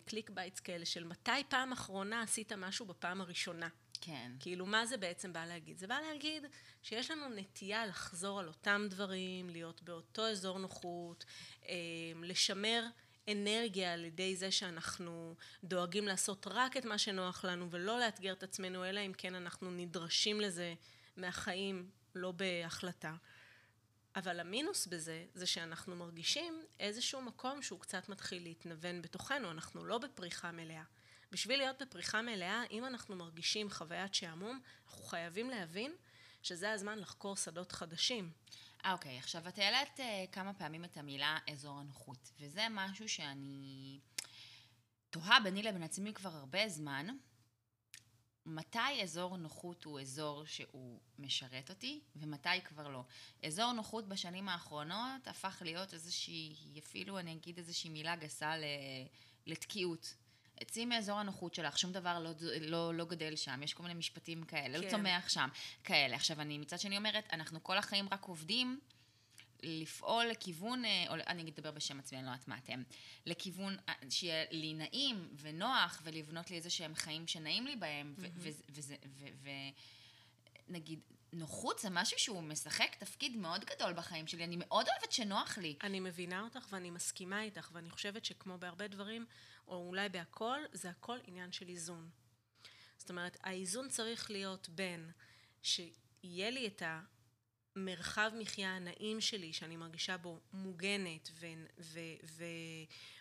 click 0.06 0.30
baits 0.30 0.60
כאלה 0.60 0.86
של 0.86 1.04
מתי 1.04 1.32
פעם 1.50 1.72
אחרונה 1.72 2.22
עשית 2.22 2.54
משהו 2.54 2.86
בפעם 2.86 3.22
הראשונה. 3.22 3.68
כן. 4.02 4.32
כאילו, 4.40 4.66
מה 4.66 4.86
זה 4.86 4.98
בעצם 4.98 5.34
בא 5.34 5.46
להגיד? 5.46 5.78
זה 5.78 5.88
בא 5.88 6.00
להגיד 6.00 6.46
שיש 6.84 7.12
לנו 7.12 7.30
נטייה 7.30 7.86
לחזור 7.86 8.40
על 8.40 8.48
אותם 8.48 8.86
דברים, 8.90 9.50
להיות 9.50 9.82
באותו 9.82 10.28
אזור 10.28 10.60
נוחות, 10.60 11.26
אה, 11.68 11.76
לשמר 12.22 12.84
אנרגיה 13.32 13.94
על 13.94 14.06
ידי 14.06 14.36
זה 14.36 14.52
שאנחנו 14.52 15.36
דואגים 15.64 16.08
לעשות 16.08 16.48
רק 16.50 16.78
את 16.78 16.86
מה 16.86 16.98
שנוח 16.98 17.46
לנו 17.46 17.72
ולא 17.72 18.00
לאתגר 18.00 18.34
את 18.34 18.44
עצמנו, 18.44 18.86
אלא 18.86 19.00
אם 19.00 19.12
כן 19.18 19.36
אנחנו 19.36 19.72
נדרשים 19.72 20.42
לזה 20.42 20.74
מהחיים, 21.18 21.90
לא 22.16 22.32
בהחלטה. 22.32 23.16
אבל 24.16 24.40
המינוס 24.40 24.88
בזה, 24.88 25.26
זה 25.34 25.46
שאנחנו 25.46 25.96
מרגישים 25.96 26.62
איזשהו 26.80 27.22
מקום 27.22 27.62
שהוא 27.62 27.80
קצת 27.80 28.10
מתחיל 28.10 28.44
להתנוון 28.44 29.02
בתוכנו, 29.02 29.52
אנחנו 29.52 29.86
לא 29.86 29.98
בפריחה 29.98 30.52
מלאה. 30.52 30.84
בשביל 31.32 31.58
להיות 31.58 31.82
בפריחה 31.82 32.22
מלאה, 32.22 32.64
אם 32.72 32.86
אנחנו 32.86 33.16
מרגישים 33.16 33.70
חוויית 33.70 34.14
שעמום, 34.14 34.60
אנחנו 34.88 35.04
חייבים 35.04 35.50
להבין 35.50 35.96
שזה 36.44 36.72
הזמן 36.72 37.00
לחקור 37.00 37.36
שדות 37.36 37.72
חדשים. 37.72 38.32
אה, 38.86 38.94
אוקיי, 38.94 39.18
עכשיו 39.18 39.48
את 39.48 39.58
העלית 39.58 40.00
אה, 40.00 40.26
כמה 40.32 40.54
פעמים 40.54 40.86
את 40.86 40.98
המילה 40.98 41.38
אזור 41.52 41.80
הנוחות, 41.80 42.32
וזה 42.40 42.68
משהו 42.72 43.10
שאני 43.10 44.00
תוהה 45.10 45.40
ביני 45.40 45.64
לבין 45.64 45.84
עצמי 45.84 46.14
כבר 46.14 46.30
הרבה 46.30 46.70
זמן. 46.70 47.08
מתי 48.46 49.04
אזור 49.04 49.38
נוחות 49.38 49.84
הוא 49.84 50.00
אזור 50.00 50.46
שהוא 50.46 51.00
משרת 51.20 51.70
אותי, 51.70 52.02
ומתי 52.16 52.62
כבר 52.64 52.88
לא. 52.88 53.04
אזור 53.44 53.72
נוחות 53.72 54.08
בשנים 54.08 54.50
האחרונות 54.50 55.28
הפך 55.28 55.62
להיות 55.66 55.94
איזושהי, 55.94 56.56
אפילו 56.80 57.20
אני 57.20 57.34
אגיד 57.34 57.58
איזושהי 57.58 57.90
מילה 57.90 58.16
גסה 58.16 58.54
לתקיעות. 59.46 60.14
צאי 60.66 60.86
מאזור 60.86 61.20
הנוחות 61.20 61.54
שלך, 61.56 61.80
שום 61.80 61.92
דבר 61.92 62.20
לא, 62.20 62.30
לא, 62.62 62.94
לא 62.94 63.06
גדל 63.06 63.36
שם, 63.36 63.64
יש 63.64 63.74
כל 63.74 63.84
מיני 63.84 63.96
משפטים 63.96 64.44
כאלה, 64.44 64.78
כן. 64.80 64.86
לא 64.86 64.90
צומח 64.90 65.30
שם, 65.30 65.50
כאלה. 65.84 66.16
עכשיו, 66.16 66.42
אני 66.42 66.58
מצד 66.58 66.80
שני 66.80 66.98
אומרת, 66.98 67.28
אנחנו 67.34 67.64
כל 67.64 67.78
החיים 67.78 68.08
רק 68.12 68.24
עובדים 68.26 68.80
לפעול 69.64 70.26
לכיוון, 70.26 70.86
אה, 70.86 71.06
או 71.10 71.14
אני 71.28 71.52
אדבר 71.52 71.72
בשם 71.72 72.00
עצמי, 72.00 72.18
אני 72.18 72.26
לא 72.26 72.32
יודעת 72.32 72.48
מה 72.48 72.58
אתם, 72.58 72.84
לכיוון 73.26 73.78
אה, 73.90 73.94
שיהיה 74.10 74.46
לי 74.52 74.74
נעים 74.74 75.30
ונוח, 75.42 76.02
ולבנות 76.04 76.50
לי 76.52 76.56
איזה 76.58 76.70
שהם 76.70 76.96
חיים 76.96 77.28
שנעים 77.28 77.68
לי 77.68 77.76
בהם, 77.76 78.14
ו- 78.18 78.26
וזה- 78.36 78.64
וזה, 78.70 78.96
ו- 79.06 79.26
ו- 79.44 79.50
נגיד, 80.68 81.00
נוחות 81.34 81.80
זה 81.80 81.90
משהו 81.90 82.20
שהוא 82.20 82.44
משחק 82.44 82.96
תפקיד 83.00 83.36
מאוד 83.36 83.66
גדול 83.66 83.94
בחיים 83.94 84.28
שלי, 84.28 84.44
אני 84.44 84.56
מאוד 84.60 84.86
אוהבת 84.90 85.12
שנוח 85.12 85.58
לי. 85.58 85.76
אני 85.84 86.00
מבינה 86.00 86.42
אותך 86.42 86.68
ואני 86.72 86.90
מסכימה 86.90 87.44
איתך, 87.44 87.70
ואני 87.74 87.90
חושבת 87.90 88.26
שכמו 88.26 88.58
בהרבה 88.58 88.88
דברים, 88.88 89.26
או 89.68 89.88
אולי 89.88 90.10
בהכל, 90.10 90.60
זה 90.74 90.90
הכל 90.90 91.18
עניין 91.28 91.52
של 91.52 91.70
איזון. 91.70 92.10
זאת 92.98 93.10
אומרת, 93.10 93.38
האיזון 93.44 93.90
צריך 93.90 94.32
להיות 94.32 94.70
בין 94.70 95.12
שיהיה 95.62 96.50
לי 96.50 96.68
את 96.68 96.82
המרחב 97.76 98.32
מחיה 98.40 98.76
הנעים 98.76 99.22
שלי, 99.22 99.54
שאני 99.54 99.78
מרגישה 99.78 100.18
בו 100.18 100.40
מוגנת 100.54 101.30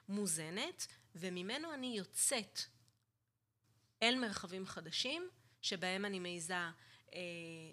ומוזנת, 0.08 0.86
וממנו 1.14 1.74
אני 1.74 1.96
יוצאת 1.96 2.60
אל 4.02 4.18
מרחבים 4.18 4.66
חדשים, 4.66 5.28
שבהם 5.62 6.04
אני 6.04 6.18
מעיזה 6.18 6.54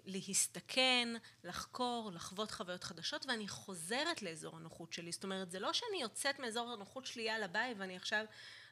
להסתכן, 0.04 1.08
לחקור, 1.44 2.10
לחוות 2.14 2.50
חוויות 2.50 2.84
חדשות, 2.84 3.26
ואני 3.26 3.48
חוזרת 3.48 4.22
לאזור 4.22 4.56
הנוחות 4.56 4.92
שלי. 4.92 5.12
זאת 5.12 5.24
אומרת, 5.24 5.50
זה 5.50 5.60
לא 5.60 5.72
שאני 5.72 6.02
יוצאת 6.02 6.38
מאזור 6.38 6.72
הנוחות 6.72 7.06
שלי, 7.06 7.22
יאללה 7.22 7.46
ביי, 7.46 7.74
ואני 7.78 7.96
עכשיו 7.96 8.24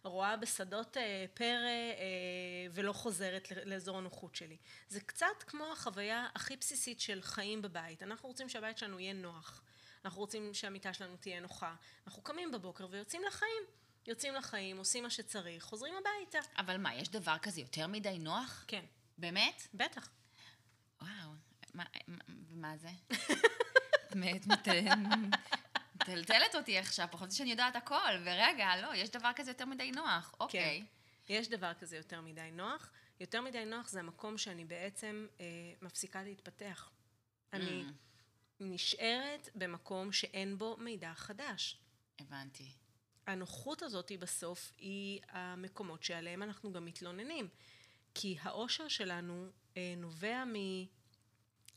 רואה 0.05 0.37
בשדות 0.37 0.97
אה, 0.97 1.25
פרא 1.35 1.47
אה, 1.49 2.67
ולא 2.73 2.93
חוזרת 2.93 3.49
לאזור 3.65 3.99
הנוחות 3.99 4.35
שלי. 4.35 4.57
זה 4.89 5.01
קצת 5.01 5.43
כמו 5.47 5.73
החוויה 5.73 6.29
הכי 6.35 6.57
בסיסית 6.57 7.01
של 7.01 7.23
חיים 7.23 7.63
בבית. 7.63 8.03
אנחנו 8.03 8.29
רוצים 8.29 8.49
שהבית 8.49 8.79
שלנו 8.79 9.01
יהיה 9.01 9.13
נוח. 9.13 9.63
אנחנו 10.05 10.21
רוצים 10.21 10.55
שהמיטה 10.55 10.93
שלנו 10.93 11.17
תהיה 11.17 11.41
נוחה. 11.41 11.75
אנחנו 12.07 12.23
קמים 12.23 12.53
בבוקר 12.53 12.87
ויוצאים 12.91 13.23
לחיים. 13.25 13.63
יוצאים 14.07 14.35
לחיים, 14.35 14.79
עושים 14.79 15.03
מה 15.03 15.11
שצריך, 15.11 15.65
חוזרים 15.65 15.95
הביתה. 15.95 16.39
אבל 16.57 16.77
מה, 16.77 16.95
יש 16.95 17.09
דבר 17.09 17.37
כזה 17.43 17.61
יותר 17.61 17.87
מדי 17.87 18.19
נוח? 18.19 18.65
כן, 18.69 18.85
באמת? 19.19 19.69
בטח. 19.75 20.09
מה, 22.51 22.77
זה? 22.77 22.89
את 24.07 24.17
מטלטלת 25.95 26.55
אותי 26.55 26.79
עכשיו, 26.79 27.09
פחות 27.11 27.33
שאני 27.33 27.51
יודעת 27.51 27.77
הכל, 27.77 28.13
ורגע, 28.25 28.77
לא, 28.83 28.95
יש 28.95 29.11
דבר 29.11 29.31
כזה 29.37 29.51
יותר 29.51 29.65
מדי 29.65 29.91
נוח, 29.91 30.35
אוקיי. 30.41 30.85
יש 31.29 31.49
דבר 31.49 31.75
כזה 31.75 31.97
יותר 31.97 32.21
מדי 32.21 32.51
נוח. 32.53 32.91
יותר 33.21 33.41
מדי 33.41 33.65
נוח 33.65 33.89
זה 33.89 34.01
המקום 34.01 34.39
שאני 34.39 34.65
בעצם 34.65 35.27
אה, 35.41 35.47
מפסיקה 35.83 36.23
להתפתח. 36.23 36.91
אני 37.53 37.85
Mm. 37.85 38.65
נשארת 38.65 39.49
במקום 39.55 40.13
שאין 40.13 40.59
בו 40.59 40.77
מידע 40.77 41.13
חדש. 41.15 41.81
הבנתי. 42.19 42.73
הנוחות 43.27 43.83
הזאת 43.83 44.09
היא 44.09 44.19
בסוף 44.19 44.73
היא 44.79 45.21
המקומות 45.29 46.03
שעליהם 46.03 46.43
אנחנו 46.43 46.73
גם 46.73 46.85
מתלוננים. 46.85 47.49
כי 48.15 48.37
האושר 48.43 48.89
שלנו 48.89 49.47
אה, 49.77 49.95
נובע 49.97 50.45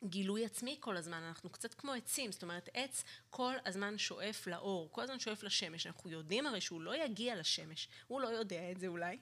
גילוי 0.05 0.45
עצמי 0.45 0.77
כל 0.79 0.97
הזמן, 0.97 1.23
אנחנו 1.23 1.49
קצת 1.49 1.73
כמו 1.73 1.93
עצים, 1.93 2.31
זאת 2.31 2.43
אומרת 2.43 2.69
עץ 2.73 3.03
כל 3.29 3.53
הזמן 3.65 3.97
שואף 3.97 4.47
לאור, 4.47 4.89
כל 4.91 5.01
הזמן 5.01 5.19
שואף 5.19 5.43
לשמש, 5.43 5.87
אנחנו 5.87 6.09
יודעים 6.09 6.47
הרי 6.47 6.61
שהוא 6.61 6.81
לא 6.81 6.95
יגיע 6.95 7.35
לשמש, 7.35 7.87
הוא 8.07 8.21
לא 8.21 8.27
יודע 8.27 8.71
את 8.71 8.79
זה 8.79 8.87
אולי. 8.87 9.17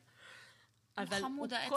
אבל 0.97 1.17
הוא 1.17 1.27
חמוד 1.29 1.53
העץ, 1.53 1.71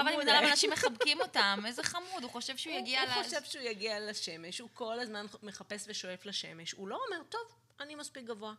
אני 0.00 0.16
מבינה 0.16 0.40
למה 0.40 0.50
אנשים 0.50 0.70
מחבקים 0.70 1.20
אותם, 1.20 1.62
איזה 1.66 1.82
חמוד, 1.82 2.22
הוא 2.22 2.30
חושב 2.30 2.56
שהוא 2.56 2.74
יגיע 2.74 3.04
ל... 3.04 3.08
הוא 3.08 3.22
חושב 3.22 3.44
שהוא 3.44 3.62
יגיע 3.62 4.00
לשמש, 4.00 4.58
הוא 4.58 4.68
כל 4.74 5.00
הזמן 5.00 5.26
מחפש 5.42 5.84
ושואף 5.88 6.26
לשמש, 6.26 6.72
הוא 6.72 6.88
לא 6.88 7.00
אומר, 7.06 7.24
טוב, 7.28 7.40
אני 7.80 7.94
מספיק 7.94 8.24
גבוה, 8.24 8.54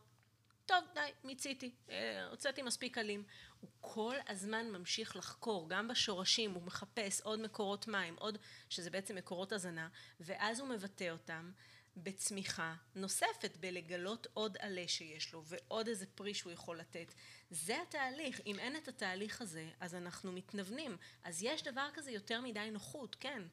טוב, 0.66 0.78
די, 0.94 1.10
מיציתי, 1.24 1.72
אה, 1.90 2.28
הוצאתי 2.30 2.62
מספיק 2.62 2.98
אלים. 2.98 3.24
הוא 3.66 3.72
כל 3.82 4.16
הזמן 4.28 4.72
ממשיך 4.72 5.16
לחקור, 5.16 5.70
גם 5.70 5.88
בשורשים, 5.88 6.52
הוא 6.52 6.64
מחפש 6.64 7.22
עוד 7.22 7.40
מקורות 7.40 7.88
מים, 7.88 8.16
עוד, 8.20 8.38
שזה 8.70 8.90
בעצם 8.90 9.16
מקורות 9.16 9.52
הזנה, 9.52 9.88
ואז 10.20 10.60
הוא 10.60 10.70
מבטא 10.70 11.10
אותם 11.10 11.52
בצמיחה 11.98 12.76
נוספת, 12.96 13.58
בלגלות 13.60 14.28
עוד 14.34 14.58
עלה 14.60 14.88
שיש 14.88 15.34
לו, 15.34 15.44
ועוד 15.46 15.88
איזה 15.88 16.06
פרי 16.06 16.34
שהוא 16.34 16.52
יכול 16.52 16.80
לתת. 16.80 17.14
זה 17.50 17.82
התהליך. 17.82 18.42
אם 18.46 18.60
אין 18.60 18.76
את 18.76 18.88
התהליך 18.88 19.42
הזה, 19.42 19.70
אז 19.80 19.96
אנחנו 19.96 20.32
מתנוונים. 20.32 20.98
אז 21.24 21.44
יש 21.44 21.64
דבר 21.64 21.90
כזה 21.94 22.12
יותר 22.12 22.42
מדי 22.42 22.70
נוחות, 22.72 23.16
כן. 23.20 23.44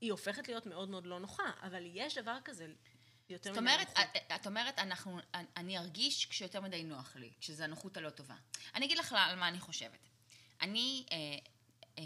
היא 0.00 0.10
הופכת 0.10 0.48
להיות 0.48 0.66
מאוד 0.66 0.88
מאוד 0.88 1.06
לא 1.06 1.20
נוחה, 1.20 1.50
אבל 1.62 1.82
יש 1.86 2.18
דבר 2.18 2.38
כזה 2.44 2.66
יותר 3.28 3.50
מדי 3.50 3.58
אומרת. 3.58 3.90
את, 3.90 4.32
את 4.34 4.46
אומרת, 4.46 4.78
אנחנו, 4.78 5.18
אני 5.56 5.78
ארגיש 5.78 6.26
כשיותר 6.26 6.60
מדי 6.60 6.82
נוח 6.82 7.16
לי, 7.16 7.30
כשזה 7.40 7.64
הנוחות 7.64 7.96
הלא 7.96 8.10
טובה. 8.10 8.34
אני 8.74 8.86
אגיד 8.86 8.98
לך 8.98 9.14
על 9.18 9.38
מה 9.38 9.48
אני 9.48 9.60
חושבת. 9.60 10.08
אני, 10.60 11.04
אה, 11.12 11.16
אה, 11.98 12.04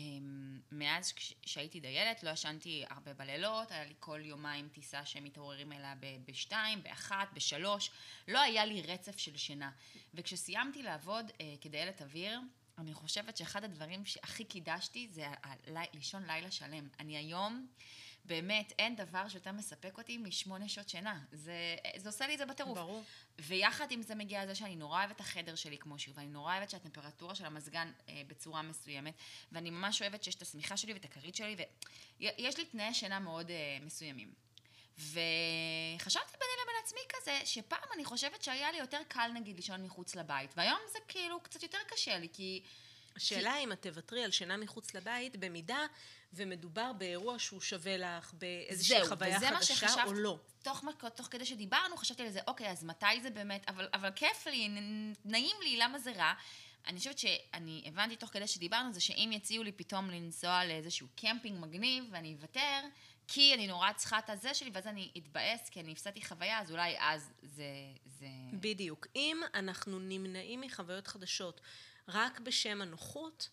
מאז 0.72 1.12
שהייתי 1.46 1.80
דיילת, 1.80 2.22
לא 2.22 2.30
ישנתי 2.30 2.84
הרבה 2.90 3.14
בלילות, 3.14 3.70
היה 3.70 3.84
לי 3.84 3.94
כל 4.00 4.20
יומיים 4.24 4.68
טיסה 4.68 5.06
שהם 5.06 5.24
מתעוררים 5.24 5.72
אליה 5.72 5.94
בשתיים, 6.26 6.82
באחת, 6.82 7.28
בשלוש. 7.32 7.90
לא 8.28 8.40
היה 8.40 8.64
לי 8.64 8.82
רצף 8.82 9.18
של 9.18 9.36
שינה. 9.36 9.70
וכשסיימתי 10.14 10.82
לעבוד 10.82 11.30
אה, 11.40 11.54
כדיילת 11.60 12.02
אוויר, 12.02 12.40
אני 12.78 12.94
חושבת 12.94 13.36
שאחד 13.36 13.64
הדברים 13.64 14.06
שהכי 14.06 14.44
קידשתי 14.44 15.08
זה 15.10 15.26
לישון 15.94 16.26
לילה 16.26 16.50
שלם. 16.50 16.88
אני 17.00 17.16
היום... 17.16 17.66
באמת, 18.26 18.72
אין 18.78 18.96
דבר 18.96 19.28
שיותר 19.28 19.52
מספק 19.52 19.98
אותי 19.98 20.18
משמונה 20.18 20.68
שעות 20.68 20.88
שינה. 20.88 21.20
זה, 21.32 21.76
זה 21.96 22.08
עושה 22.08 22.26
לי 22.26 22.32
את 22.32 22.38
זה 22.38 22.46
בטירוף. 22.46 22.78
ברור. 22.78 23.04
ויחד 23.38 23.90
עם 23.90 24.02
זה 24.02 24.14
מגיע 24.14 24.44
לזה 24.44 24.54
שאני 24.54 24.76
נורא 24.76 24.98
אוהבת 24.98 25.16
את 25.16 25.20
החדר 25.20 25.54
שלי 25.54 25.78
כמו 25.78 25.98
שהוא, 25.98 26.14
ואני 26.16 26.28
נורא 26.28 26.54
אוהבת 26.54 26.70
שהטמפרטורה 26.70 27.34
של 27.34 27.46
המזגן 27.46 27.92
אה, 28.08 28.22
בצורה 28.26 28.62
מסוימת, 28.62 29.14
ואני 29.52 29.70
ממש 29.70 30.02
אוהבת 30.02 30.24
שיש 30.24 30.34
את 30.34 30.42
השמיכה 30.42 30.76
שלי 30.76 30.92
ואת 30.92 31.04
הכרית 31.04 31.36
שלי, 31.36 31.56
ויש 32.20 32.58
לי 32.58 32.64
תנאי 32.64 32.94
שינה 32.94 33.20
מאוד 33.20 33.50
אה, 33.50 33.78
מסוימים. 33.80 34.32
וחשבתי 34.98 36.36
ביני 36.38 36.52
לבין 36.62 36.74
עצמי 36.84 37.00
כזה, 37.08 37.40
שפעם 37.44 37.88
אני 37.94 38.04
חושבת 38.04 38.42
שהיה 38.42 38.72
לי 38.72 38.78
יותר 38.78 39.00
קל 39.08 39.30
נגיד 39.34 39.56
לישון 39.56 39.84
מחוץ 39.84 40.14
לבית, 40.14 40.50
והיום 40.56 40.78
זה 40.92 40.98
כאילו 41.08 41.40
קצת 41.40 41.62
יותר 41.62 41.78
קשה 41.88 42.18
לי, 42.18 42.28
כי... 42.32 42.62
השאלה. 43.16 43.58
אם 43.58 43.72
את 43.72 43.82
תוותרי 43.82 44.24
על 44.24 44.30
שינה 44.30 44.56
מחוץ 44.56 44.94
לבית, 44.94 45.36
במידה 45.36 45.86
ומדובר 46.32 46.92
באירוע 46.92 47.38
שהוא 47.38 47.60
שווה 47.60 47.96
לך, 47.96 48.32
באיזושהי 48.34 48.98
זהו, 48.98 49.08
חוויה 49.08 49.40
חדשה 49.40 49.62
שחשבת, 49.74 50.06
או 50.06 50.12
לא. 50.12 50.38
תוך, 50.62 50.84
תוך 51.14 51.26
כדי 51.30 51.44
שדיברנו, 51.44 51.96
חשבתי 51.96 52.22
על 52.22 52.30
זה, 52.30 52.40
אוקיי, 52.46 52.70
אז 52.70 52.84
מתי 52.84 53.20
זה 53.22 53.30
באמת, 53.30 53.64
אבל, 53.68 53.88
אבל 53.92 54.10
כיף 54.10 54.46
לי, 54.46 54.68
נעים 55.24 55.56
לי, 55.62 55.76
למה 55.76 55.98
זה 55.98 56.12
רע? 56.12 56.32
אני 56.86 56.98
חושבת 56.98 57.18
שאני 57.18 57.82
הבנתי 57.86 58.16
תוך 58.16 58.30
כדי 58.30 58.46
שדיברנו, 58.46 58.92
זה 58.92 59.00
שאם 59.00 59.30
יציעו 59.32 59.64
לי 59.64 59.72
פתאום 59.72 60.10
לנסוע 60.10 60.64
לאיזשהו 60.64 61.06
קמפינג 61.16 61.60
מגניב, 61.60 62.04
ואני 62.10 62.34
אוותר, 62.34 62.80
כי 63.28 63.54
אני 63.54 63.66
נורא 63.66 63.92
צריכה 63.92 64.18
את 64.18 64.30
הזה 64.30 64.54
שלי, 64.54 64.70
ואז 64.74 64.86
אני 64.86 65.10
אתבאס, 65.16 65.68
כי 65.68 65.80
אני 65.80 65.92
הפסדתי 65.92 66.22
חוויה, 66.22 66.60
אז 66.60 66.70
אולי 66.70 66.96
אז 66.98 67.30
זה... 67.42 67.64
זה... 68.04 68.26
בדיוק. 68.52 69.06
אם 69.16 69.40
אנחנו 69.54 69.98
נמנעים 69.98 70.60
מחוויות 70.60 71.06
חדשות 71.06 71.60
רק 72.08 72.40
בשם 72.40 72.82
הנוחות, 72.82 73.48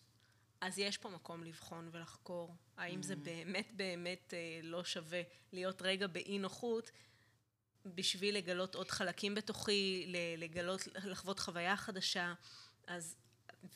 אז 0.60 0.78
יש 0.78 0.98
פה 0.98 1.08
מקום 1.08 1.44
לבחון 1.44 1.88
ולחקור. 1.92 2.54
האם 2.76 3.00
mm. 3.00 3.02
זה 3.02 3.16
באמת 3.16 3.72
באמת 3.76 4.34
אה, 4.34 4.60
לא 4.62 4.84
שווה 4.84 5.22
להיות 5.52 5.82
רגע 5.82 6.06
באי 6.06 6.38
נוחות 6.38 6.90
בשביל 7.86 8.36
לגלות 8.36 8.74
עוד 8.74 8.90
חלקים 8.90 9.34
בתוכי, 9.34 10.12
לגלות, 10.38 10.88
לחוות 11.04 11.38
חוויה 11.38 11.76
חדשה. 11.76 12.34
אז, 12.86 13.16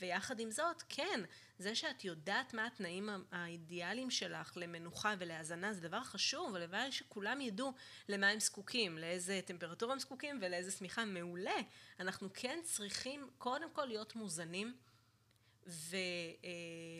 ויחד 0.00 0.40
עם 0.40 0.50
זאת, 0.50 0.82
כן, 0.88 1.20
זה 1.58 1.74
שאת 1.74 2.04
יודעת 2.04 2.54
מה 2.54 2.66
התנאים 2.66 3.08
האידיאליים 3.32 4.10
שלך 4.10 4.52
למנוחה 4.56 5.14
ולהאזנה 5.18 5.72
זה 5.72 5.80
דבר 5.80 6.04
חשוב, 6.04 6.54
הלוואי 6.54 6.92
שכולם 6.92 7.40
ידעו 7.40 7.72
למה 8.08 8.28
הם 8.28 8.40
זקוקים, 8.40 8.98
לאיזה 8.98 9.40
טמפרטורה 9.44 9.92
הם 9.92 9.98
זקוקים 9.98 10.38
ולאיזה 10.42 10.70
שמיכה 10.70 11.04
מעולה. 11.04 11.60
אנחנו 12.00 12.28
כן 12.34 12.58
צריכים 12.64 13.30
קודם 13.38 13.70
כל 13.72 13.84
להיות 13.84 14.16
מוזנים. 14.16 14.74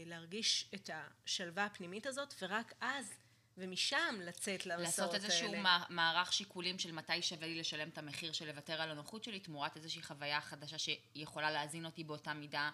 ולהרגיש 0.07 0.71
את 0.75 0.91
השלווה 0.93 1.65
הפנימית 1.65 2.07
הזאת, 2.07 2.35
ורק 2.43 2.73
אז, 2.81 3.15
ומשם 3.59 4.19
לצאת 4.21 4.67
למסעות 4.67 4.79
האלה. 4.79 4.85
לעשות 4.85 5.15
איזשהו 5.15 5.53
מערך 5.89 6.33
שיקולים 6.33 6.79
של 6.79 6.93
מתי 6.93 7.23
שווה 7.23 7.47
לי 7.47 7.61
לשלם 7.61 7.89
את 7.89 7.99
המחיר 7.99 8.33
של 8.33 8.47
לוותר 8.47 8.83
על 8.83 8.91
הנוחות 8.91 9.25
שלי, 9.25 9.41
תמורת 9.41 9.77
איזושהי 9.77 10.03
חוויה 10.03 10.41
חדשה 10.41 10.77
שיכולה 10.79 11.51
להזין 11.51 11.85
אותי 11.85 12.05
באותה 12.05 12.35
מידה, 12.35 12.71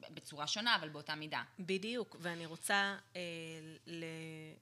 בצורה 0.00 0.46
שונה, 0.46 0.76
אבל 0.76 0.88
באותה 0.88 1.14
מידה. 1.14 1.42
בדיוק, 1.58 2.16
ואני 2.20 2.46
רוצה 2.46 2.96
אה, 3.16 3.20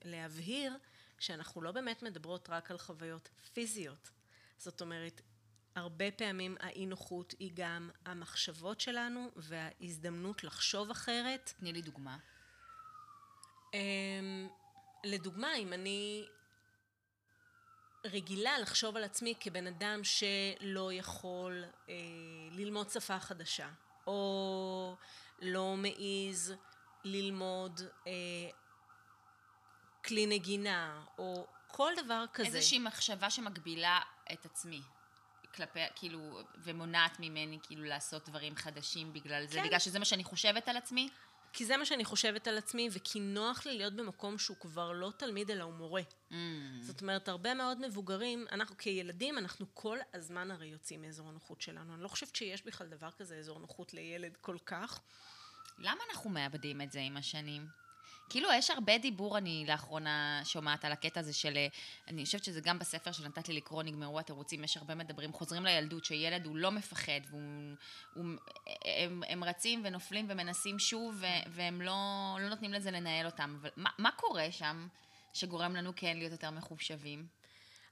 להבהיר 0.05 0.77
שאנחנו 1.19 1.63
לא 1.63 1.73
באמת 1.73 2.03
מדברות 2.03 2.51
רק 2.51 2.71
על 2.71 2.79
חוויות 2.79 3.29
פיזיות. 3.53 4.11
זאת 4.59 4.81
אומרת, 4.81 5.21
הרבה 5.75 6.11
פעמים 6.11 6.57
האי 6.61 6.87
נוחות 6.87 7.35
היא 7.39 7.51
גם 7.55 7.91
המחשבות 8.05 8.81
שלנו 8.81 9.31
וההזדמנות 9.37 10.45
לחשוב 10.45 10.91
אחרת. 10.91 11.53
תני 11.59 11.73
לי 11.73 11.83
דוגמה. 11.83 12.19
Um, 13.73 13.77
לדוגמה, 15.07 15.55
אם 15.57 15.73
אני 15.73 16.27
רגילה 18.05 18.59
לחשוב 18.59 18.97
על 18.97 19.05
עצמי 19.05 19.35
כבן 19.41 19.67
אדם 19.67 20.01
שלא 20.05 20.93
יכול 20.93 21.65
uh, 21.65 21.91
ללמוד 22.53 22.91
שפה 22.91 23.19
חדשה, 23.19 23.69
או 24.07 24.97
לא 25.43 25.75
מעז 25.77 26.55
ללמוד 27.05 27.81
uh, 28.05 28.09
כלי 30.05 30.27
נגינה, 30.27 31.05
או 31.19 31.47
כל 31.69 31.93
דבר 32.05 32.25
כזה. 32.33 32.47
איזושהי 32.47 32.79
מחשבה 32.79 33.31
שמגבילה 33.31 34.01
את 34.33 34.45
עצמי. 34.45 34.81
כלפי, 35.55 35.81
כאילו, 35.95 36.41
ומונעת 36.57 37.21
ממני 37.21 37.59
כאילו 37.63 37.85
לעשות 37.85 38.29
דברים 38.29 38.57
חדשים 38.57 39.13
בגלל 39.13 39.47
זה, 39.47 39.59
כן. 39.59 39.67
בגלל 39.67 39.79
שזה 39.79 39.99
מה 39.99 40.05
שאני 40.05 40.25
חושבת 40.25 40.69
על 40.69 40.77
עצמי? 40.77 41.09
כי 41.57 41.65
זה 41.65 41.77
מה 41.77 41.87
שאני 41.87 42.05
חושבת 42.05 42.49
על 42.49 42.59
עצמי, 42.59 42.89
וכי 42.93 43.21
נוח 43.21 43.67
לי 43.67 43.77
להיות 43.77 43.97
במקום 43.97 44.39
שהוא 44.39 44.57
כבר 44.57 44.93
לא 44.93 45.13
תלמיד 45.17 45.51
אלא 45.51 45.65
הוא 45.65 45.75
מורה. 45.75 46.03
Mm. 46.31 46.35
זאת 46.81 47.01
אומרת, 47.01 47.29
הרבה 47.29 47.55
מאוד 47.55 47.87
מבוגרים, 47.87 48.47
אנחנו 48.53 48.77
כילדים, 48.77 49.39
אנחנו 49.39 49.67
כל 49.75 49.99
הזמן 50.15 50.51
הרי 50.51 50.67
יוצאים 50.67 51.03
מאזור 51.03 51.29
הנוחות 51.29 51.61
שלנו. 51.61 51.95
אני 51.95 52.03
לא 52.03 52.09
חושבת 52.09 52.37
שיש 52.37 52.67
בכלל 52.67 52.87
דבר 52.87 53.11
כזה 53.11 53.37
אזור 53.37 53.59
נוחות 53.59 53.95
לילד 53.95 54.37
כל 54.41 54.57
כך. 54.67 55.01
למה 55.79 56.01
אנחנו 56.11 56.31
מאבדים 56.31 56.81
את 56.81 56.93
זה 56.93 57.01
עם 57.01 57.17
השנים? 57.17 57.67
כאילו, 58.29 58.49
יש 58.53 58.71
הרבה 58.71 58.99
דיבור, 58.99 59.39
אני 59.39 59.65
לאחרונה 59.69 60.41
שומעת 60.45 60.85
על 60.85 60.93
הקטע 60.93 61.21
הזה 61.21 61.33
של, 61.33 61.59
אני 62.09 62.25
חושבת 62.25 62.45
שזה 62.45 62.61
גם 62.61 62.79
בספר 62.79 63.13
שנתת 63.13 63.49
לי 63.49 63.55
לקרוא, 63.55 63.83
נגמרו 63.83 64.21
התירוצים, 64.21 64.65
יש 64.65 64.77
הרבה 64.77 64.95
מדברים, 64.95 65.33
חוזרים 65.33 65.65
לילדות, 65.65 66.05
שילד 66.05 66.47
הוא 66.47 66.57
לא 66.57 66.71
מפחד, 66.71 67.21
והם 67.31 69.23
הם 69.29 69.45
רצים 69.45 69.83
ונופלים 69.85 70.27
ומנסים 70.29 70.79
שוב, 70.79 71.17
ו, 71.19 71.27
והם 71.49 71.83
לא, 71.83 72.37
לא 72.41 72.49
נותנים 72.49 72.73
לזה 72.73 72.91
לנהל 72.91 73.27
אותם. 73.27 73.57
אבל 73.61 73.71
מה, 73.77 73.91
מה 73.99 74.11
קורה 74.11 74.53
שם 74.53 74.89
שגורם 75.33 75.77
לנו 75.77 75.93
כן 75.97 76.17
להיות 76.17 76.33
יותר 76.33 76.51
מחושבים? 76.51 77.27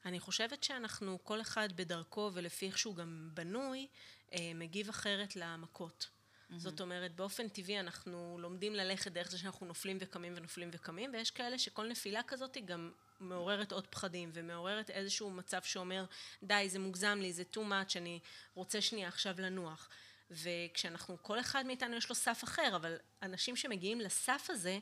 אני 0.06 0.20
חושבת 0.20 0.64
שאנחנו, 0.64 1.18
כל 1.24 1.40
אחד 1.40 1.68
בדרכו 1.74 2.30
ולפי 2.34 2.66
איך 2.66 2.78
שהוא 2.78 2.96
גם 2.96 3.30
בנוי, 3.34 3.86
אה, 4.32 4.52
מגיב 4.54 4.88
אחרת 4.88 5.36
למכות. 5.36 6.13
Mm-hmm. 6.50 6.58
זאת 6.58 6.80
אומרת, 6.80 7.16
באופן 7.16 7.48
טבעי 7.48 7.80
אנחנו 7.80 8.36
לומדים 8.40 8.74
ללכת 8.74 9.12
דרך 9.12 9.30
זה 9.30 9.38
שאנחנו 9.38 9.66
נופלים 9.66 9.98
וקמים 10.00 10.32
ונופלים 10.36 10.70
וקמים, 10.72 11.10
ויש 11.12 11.30
כאלה 11.30 11.58
שכל 11.58 11.88
נפילה 11.88 12.22
כזאת 12.22 12.54
היא 12.54 12.64
גם 12.64 12.92
מעוררת 13.20 13.72
עוד 13.72 13.86
פחדים, 13.86 14.30
ומעוררת 14.32 14.90
איזשהו 14.90 15.30
מצב 15.30 15.62
שאומר, 15.62 16.04
די, 16.42 16.66
זה 16.68 16.78
מוגזם 16.78 17.18
לי, 17.22 17.32
זה 17.32 17.42
too 17.54 17.58
much, 17.58 17.96
אני 17.96 18.20
רוצה 18.54 18.80
שנייה 18.80 19.08
עכשיו 19.08 19.34
לנוח. 19.38 19.88
וכשאנחנו, 20.30 21.16
כל 21.22 21.40
אחד 21.40 21.66
מאיתנו 21.66 21.96
יש 21.96 22.08
לו 22.08 22.14
סף 22.14 22.44
אחר, 22.44 22.76
אבל 22.76 22.96
אנשים 23.22 23.56
שמגיעים 23.56 24.00
לסף 24.00 24.46
הזה, 24.48 24.78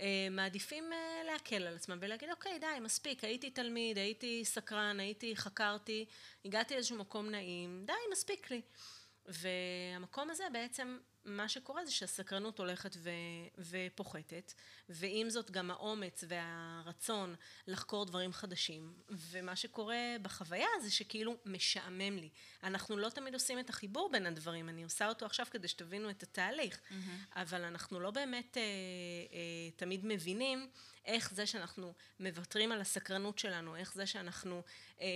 אה, 0.00 0.28
מעדיפים 0.30 0.92
אה, 0.92 1.22
להקל 1.26 1.62
על 1.62 1.74
עצמם 1.74 1.98
ולהגיד, 2.00 2.30
אוקיי, 2.30 2.58
די, 2.58 2.80
מספיק, 2.80 3.24
הייתי 3.24 3.50
תלמיד, 3.50 3.98
הייתי 3.98 4.44
סקרן, 4.44 5.00
הייתי, 5.00 5.36
חקרתי, 5.36 6.06
הגעתי 6.44 6.74
לאיזשהו 6.74 6.98
מקום 6.98 7.30
נעים, 7.30 7.84
די, 7.86 7.92
מספיק 8.12 8.50
לי. 8.50 8.60
והמקום 9.28 10.30
הזה 10.30 10.44
בעצם 10.52 10.98
מה 11.26 11.48
שקורה 11.48 11.84
זה 11.84 11.92
שהסקרנות 11.92 12.58
הולכת 12.58 12.96
ו, 12.98 13.10
ופוחתת, 13.58 14.52
ועם 14.88 15.30
זאת 15.30 15.50
גם 15.50 15.70
האומץ 15.70 16.24
והרצון 16.28 17.34
לחקור 17.66 18.04
דברים 18.04 18.32
חדשים, 18.32 18.94
ומה 19.08 19.56
שקורה 19.56 20.16
בחוויה 20.22 20.68
זה 20.82 20.90
שכאילו 20.90 21.36
משעמם 21.44 22.16
לי. 22.16 22.28
אנחנו 22.62 22.96
לא 22.96 23.08
תמיד 23.08 23.34
עושים 23.34 23.58
את 23.58 23.70
החיבור 23.70 24.08
בין 24.12 24.26
הדברים, 24.26 24.68
אני 24.68 24.84
עושה 24.84 25.08
אותו 25.08 25.26
עכשיו 25.26 25.46
כדי 25.50 25.68
שתבינו 25.68 26.10
את 26.10 26.22
התהליך, 26.22 26.76
mm-hmm. 26.76 26.94
אבל 27.32 27.64
אנחנו 27.64 28.00
לא 28.00 28.10
באמת 28.10 28.56
אה, 28.56 28.62
אה, 28.62 29.70
תמיד 29.76 30.00
מבינים 30.04 30.70
איך 31.06 31.34
זה 31.34 31.46
שאנחנו 31.46 31.92
מוותרים 32.20 32.72
על 32.72 32.80
הסקרנות 32.80 33.38
שלנו, 33.38 33.76
איך 33.76 33.94
זה 33.94 34.06
שאנחנו 34.06 34.62
אה, 35.00 35.06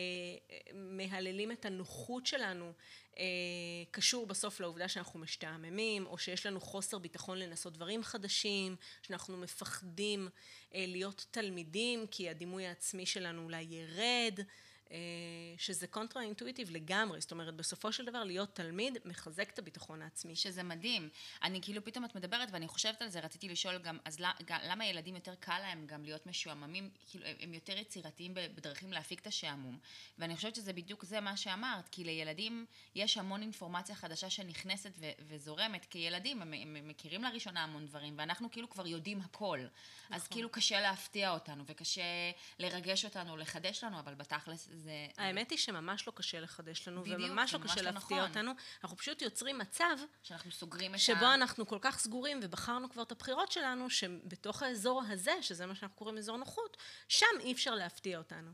מהללים 0.75 1.53
את 1.53 1.65
הנוחות 1.65 2.27
שלנו, 2.27 2.67
אה, 2.67 3.10
קשור 3.91 4.27
בסוף 4.27 4.61
לעובדה 4.61 4.89
שאנחנו 4.89 5.21
משתעממים, 5.21 6.07
או 6.07 6.19
שיש 6.19 6.47
לנו 6.47 6.61
חוסר 6.61 6.99
ביטחון 6.99 7.39
לנסות 7.39 7.73
דברים 7.73 8.03
חדשים, 8.03 8.77
שאנחנו 9.03 9.37
מפחדים 9.37 10.29
אה, 10.75 10.85
להיות 10.89 11.27
תלמידים 11.31 12.07
כי 12.07 12.31
הדימוי 12.31 12.67
העצמי 12.67 13.07
שלנו 13.07 13.45
אולי 13.45 13.63
ירד. 13.63 14.41
אה, 14.93 14.97
שזה 15.57 15.87
קונטרה 15.87 16.23
אינטואיטיב 16.23 16.71
לגמרי, 16.71 17.21
זאת 17.21 17.33
אומרת 17.33 17.55
בסופו 17.55 17.93
של 17.93 18.05
דבר 18.05 18.25
להיות 18.25 18.55
תלמיד 18.55 18.99
מחזק 19.05 19.51
את 19.51 19.59
הביטחון 19.59 20.03
העצמי. 20.03 20.37
שזה 20.41 20.63
מדהים. 20.63 21.09
אני 21.43 21.61
כאילו 21.63 21.85
פתאום 21.85 22.05
את 22.05 22.15
מדברת 22.15 22.49
ואני 22.53 22.69
חושבת 22.69 23.03
על 23.03 23.09
זה, 23.09 23.21
רציתי 23.21 23.49
לשאול 23.49 23.79
גם, 23.79 23.99
אז 24.05 24.21
למה 24.65 24.87
ילדים 24.87 25.15
יותר 25.15 25.35
קל 25.35 25.59
להם 25.59 25.87
גם 25.87 26.05
להיות 26.05 26.27
משועממים, 26.27 26.91
כאילו 27.07 27.27
הם 27.41 27.55
יותר 27.55 27.77
יצירתיים 27.77 28.35
בדרכים 28.35 28.93
להפיק 28.93 29.21
את 29.21 29.27
השעמום. 29.27 29.79
ואני 30.19 30.37
חושבת 30.37 30.55
שזה 30.55 30.73
בדיוק 30.73 31.05
זה 31.05 31.21
מה 31.21 31.37
שאמרת, 31.37 31.89
כי 31.89 32.05
לילדים 32.05 32.67
יש 32.95 33.17
המון 33.17 33.43
אינפורמציה 33.43 33.95
חדשה 33.95 34.31
שנכנסת 34.31 34.93
ו- 34.99 35.11
וזורמת, 35.29 35.87
כי 35.91 35.99
ילדים 35.99 36.43
הם, 36.43 36.53
הם 36.53 36.89
מכירים 36.89 37.23
לראשונה 37.25 37.65
המון 37.65 37.87
דברים, 37.87 38.15
ואנחנו 38.19 38.51
כאילו 38.51 38.71
כבר 38.71 38.87
יודעים 38.87 39.21
הכל. 39.21 39.59
נכון. 39.59 40.17
אז 40.17 40.29
כאילו 40.29 40.51
קשה 40.51 40.81
להפתיע 40.81 41.31
אותנו 41.31 41.65
וקשה 41.67 42.03
לרגש 42.59 43.05
אותנו, 43.05 43.37
לחדש 43.37 43.85
לנו, 43.85 44.01
אבל 44.01 44.15
בתכלס 44.15 44.69
זה... 44.81 45.07
האמת 45.19 45.51
היא 45.51 45.59
שממש 45.59 46.07
לא 46.07 46.13
קשה 46.17 46.41
לחדש 46.41 46.89
לנו, 46.89 47.03
בדיוק, 47.03 47.21
וממש 47.21 47.55
לא 47.55 47.59
קשה 47.59 47.83
לא 47.83 47.91
להפתיע 47.91 48.17
נכון. 48.17 48.29
אותנו. 48.29 48.53
אנחנו 48.85 48.97
פשוט 48.97 49.23
יוצרים 49.23 49.59
מצב... 49.59 49.97
שאנחנו 50.23 50.51
סוגרים 50.51 50.91
את 50.91 50.97
ה... 50.97 51.03
שבו 51.03 51.35
אנחנו 51.35 51.67
כל 51.67 51.79
כך 51.81 51.99
סגורים, 51.99 52.41
ובחרנו 52.43 52.91
כבר 52.91 53.03
את 53.03 53.13
הבחירות 53.13 53.53
שלנו, 53.53 53.91
שבתוך 53.91 54.63
האזור 54.63 55.03
הזה, 55.09 55.33
שזה 55.43 55.67
מה 55.67 55.75
שאנחנו 55.75 55.97
קוראים 55.97 56.19
אזור 56.19 56.37
נוחות, 56.37 56.77
שם 57.09 57.27
אי 57.41 57.53
אפשר 57.53 57.75
להפתיע 57.75 58.19
אותנו. 58.19 58.51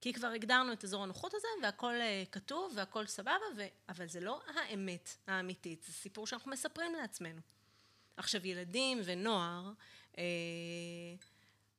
כי 0.00 0.12
כבר 0.12 0.28
הגדרנו 0.28 0.72
את 0.72 0.84
אזור 0.84 1.02
הנוחות 1.02 1.34
הזה, 1.34 1.48
והכל 1.62 1.94
uh, 1.94 2.30
כתוב, 2.30 2.72
והכל 2.76 3.06
סבבה, 3.06 3.46
ו... 3.56 3.62
אבל 3.88 4.08
זה 4.08 4.20
לא 4.20 4.40
האמת 4.54 5.16
האמיתית, 5.26 5.82
זה 5.82 5.92
סיפור 5.92 6.26
שאנחנו 6.26 6.50
מספרים 6.50 6.94
לעצמנו. 6.94 7.40
עכשיו, 8.16 8.46
ילדים 8.46 9.00
ונוער, 9.04 9.72
אה, 10.18 10.24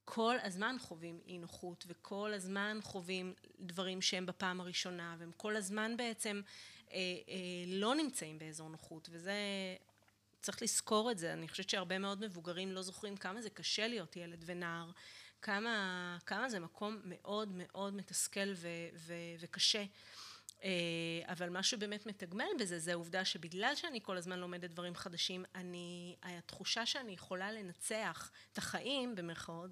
כל 0.05 0.35
הזמן 0.43 0.75
חווים 0.79 1.19
אי 1.27 1.37
נוחות 1.37 1.83
וכל 1.87 2.33
הזמן 2.33 2.79
חווים 2.81 3.33
דברים 3.59 4.01
שהם 4.01 4.25
בפעם 4.25 4.61
הראשונה 4.61 5.15
והם 5.19 5.31
כל 5.37 5.55
הזמן 5.55 5.97
בעצם 5.97 6.41
אה, 6.91 6.97
אה, 6.97 7.35
לא 7.67 7.95
נמצאים 7.95 8.39
באזור 8.39 8.69
נוחות 8.69 9.09
וזה 9.11 9.33
צריך 10.41 10.61
לזכור 10.61 11.11
את 11.11 11.17
זה. 11.17 11.33
אני 11.33 11.47
חושבת 11.47 11.69
שהרבה 11.69 11.99
מאוד 11.99 12.21
מבוגרים 12.21 12.71
לא 12.71 12.81
זוכרים 12.81 13.17
כמה 13.17 13.41
זה 13.41 13.49
קשה 13.49 13.87
להיות 13.87 14.15
ילד 14.15 14.43
ונער 14.45 14.91
כמה, 15.41 16.17
כמה 16.25 16.49
זה 16.49 16.59
מקום 16.59 16.97
מאוד 17.03 17.49
מאוד 17.53 17.95
מתסכל 17.95 18.53
ו, 18.55 18.67
ו, 18.95 19.13
וקשה 19.39 19.83
אבל 21.25 21.49
מה 21.49 21.63
שבאמת 21.63 22.05
מתגמל 22.05 22.45
בזה 22.59 22.79
זה 22.79 22.91
העובדה 22.91 23.25
שבגלל 23.25 23.75
שאני 23.75 23.99
כל 24.03 24.17
הזמן 24.17 24.39
לומדת 24.39 24.69
דברים 24.69 24.95
חדשים, 24.95 25.45
אני, 25.55 26.15
התחושה 26.23 26.85
שאני 26.85 27.11
יכולה 27.11 27.51
לנצח 27.51 28.31
את 28.51 28.57
החיים 28.57 29.15
במרכאות, 29.15 29.71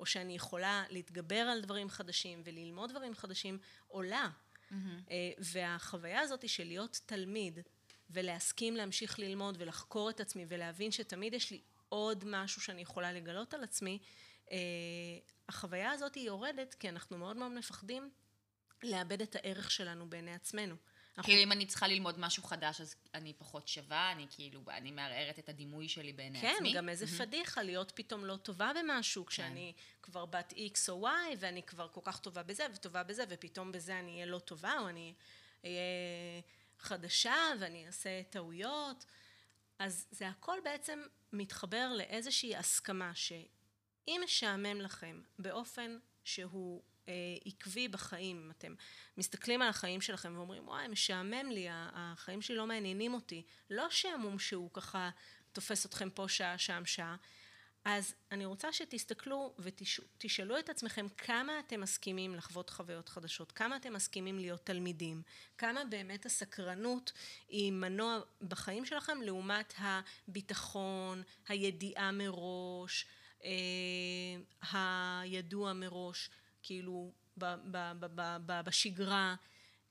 או 0.00 0.06
שאני 0.06 0.34
יכולה 0.34 0.84
להתגבר 0.88 1.36
על 1.36 1.60
דברים 1.60 1.90
חדשים 1.90 2.42
וללמוד 2.44 2.90
דברים 2.90 3.14
חדשים, 3.14 3.58
עולה. 3.88 4.28
Mm-hmm. 4.70 4.74
והחוויה 5.38 6.20
הזאת 6.20 6.48
של 6.48 6.64
להיות 6.64 7.00
תלמיד 7.06 7.58
ולהסכים 8.10 8.76
להמשיך 8.76 9.18
ללמוד 9.18 9.56
ולחקור 9.58 10.10
את 10.10 10.20
עצמי 10.20 10.44
ולהבין 10.48 10.90
שתמיד 10.90 11.34
יש 11.34 11.50
לי 11.50 11.60
עוד 11.88 12.24
משהו 12.26 12.62
שאני 12.62 12.82
יכולה 12.82 13.12
לגלות 13.12 13.54
על 13.54 13.64
עצמי, 13.64 13.98
אה, 14.50 14.56
החוויה 15.48 15.90
הזאת 15.90 16.14
היא 16.14 16.26
יורדת 16.26 16.74
כי 16.74 16.88
אנחנו 16.88 17.18
מאוד 17.18 17.36
מאוד 17.36 17.52
מפחדים 17.52 18.10
לאבד 18.82 19.22
את 19.22 19.36
הערך 19.36 19.70
שלנו 19.70 20.10
בעיני 20.10 20.34
עצמנו. 20.34 20.76
כאילו 21.22 21.42
אם 21.42 21.52
אני 21.52 21.66
צריכה 21.66 21.88
ללמוד 21.88 22.18
משהו 22.18 22.42
חדש, 22.42 22.80
אז 22.80 22.94
אני 23.14 23.32
פחות 23.38 23.68
שווה, 23.68 24.12
אני 24.12 24.26
כאילו, 24.30 24.60
אני 24.68 24.90
מערערת 24.90 25.38
את 25.38 25.48
הדימוי 25.48 25.88
שלי 25.88 26.12
בעיני 26.12 26.40
כן, 26.40 26.52
עצמי. 26.56 26.70
כן, 26.72 26.76
גם 26.76 26.88
איזה 26.88 27.04
mm-hmm. 27.04 27.24
פדיחה 27.26 27.62
להיות 27.62 27.92
פתאום 27.94 28.24
לא 28.24 28.36
טובה 28.36 28.72
במשהו, 28.78 29.24
כן. 29.24 29.30
כשאני 29.30 29.72
כבר 30.02 30.26
בת 30.26 30.52
X 30.52 30.88
או 30.88 31.08
Y, 31.08 31.36
ואני 31.38 31.62
כבר 31.62 31.88
כל 31.88 32.00
כך 32.04 32.18
טובה 32.18 32.42
בזה 32.42 32.66
וטובה 32.74 33.02
בזה, 33.02 33.24
ופתאום 33.28 33.72
בזה 33.72 33.98
אני 33.98 34.14
אהיה 34.14 34.26
לא 34.26 34.38
טובה, 34.38 34.74
או 34.78 34.88
אני 34.88 35.14
אהיה 35.64 35.80
חדשה, 36.78 37.34
ואני 37.60 37.86
אעשה 37.86 38.22
טעויות. 38.30 39.04
אז 39.78 40.06
זה 40.10 40.28
הכל 40.28 40.58
בעצם 40.64 41.02
מתחבר 41.32 41.92
לאיזושהי 41.96 42.56
הסכמה, 42.56 43.14
שאם 43.14 44.20
משעמם 44.24 44.80
לכם 44.80 45.22
באופן 45.38 45.98
שהוא 46.24 46.82
עקבי 47.44 47.88
בחיים, 47.88 48.36
אם 48.44 48.50
אתם 48.50 48.74
מסתכלים 49.16 49.62
על 49.62 49.68
החיים 49.68 50.00
שלכם 50.00 50.32
ואומרים 50.36 50.68
וואי 50.68 50.88
משעמם 50.88 51.50
לי, 51.50 51.66
החיים 51.70 52.42
שלי 52.42 52.56
לא 52.56 52.66
מעניינים 52.66 53.14
אותי, 53.14 53.42
לא 53.70 53.90
שעמום 53.90 54.38
שהוא 54.38 54.70
ככה 54.72 55.10
תופס 55.52 55.86
אתכם 55.86 56.10
פה 56.10 56.28
שעה, 56.28 56.58
שם 56.58 56.82
שעה, 56.84 57.16
אז 57.84 58.14
אני 58.32 58.44
רוצה 58.44 58.72
שתסתכלו 58.72 59.54
ותשאלו 59.58 60.58
את 60.58 60.68
עצמכם 60.68 61.06
כמה 61.16 61.52
אתם 61.58 61.80
מסכימים 61.80 62.34
לחוות 62.34 62.70
חוויות 62.70 63.08
חדשות, 63.08 63.52
כמה 63.52 63.76
אתם 63.76 63.92
מסכימים 63.92 64.38
להיות 64.38 64.66
תלמידים, 64.66 65.22
כמה 65.58 65.84
באמת 65.84 66.26
הסקרנות 66.26 67.12
היא 67.48 67.72
מנוע 67.72 68.20
בחיים 68.48 68.84
שלכם 68.84 69.22
לעומת 69.22 69.74
הביטחון, 69.78 71.22
הידיעה 71.48 72.12
מראש, 72.12 73.06
אה, 73.44 73.50
הידוע 75.22 75.72
מראש. 75.72 76.30
כאילו 76.62 77.12
ב, 77.38 77.44
ב, 77.44 77.92
ב, 78.00 78.06
ב, 78.14 78.36
ב, 78.46 78.60
בשגרה 78.64 79.34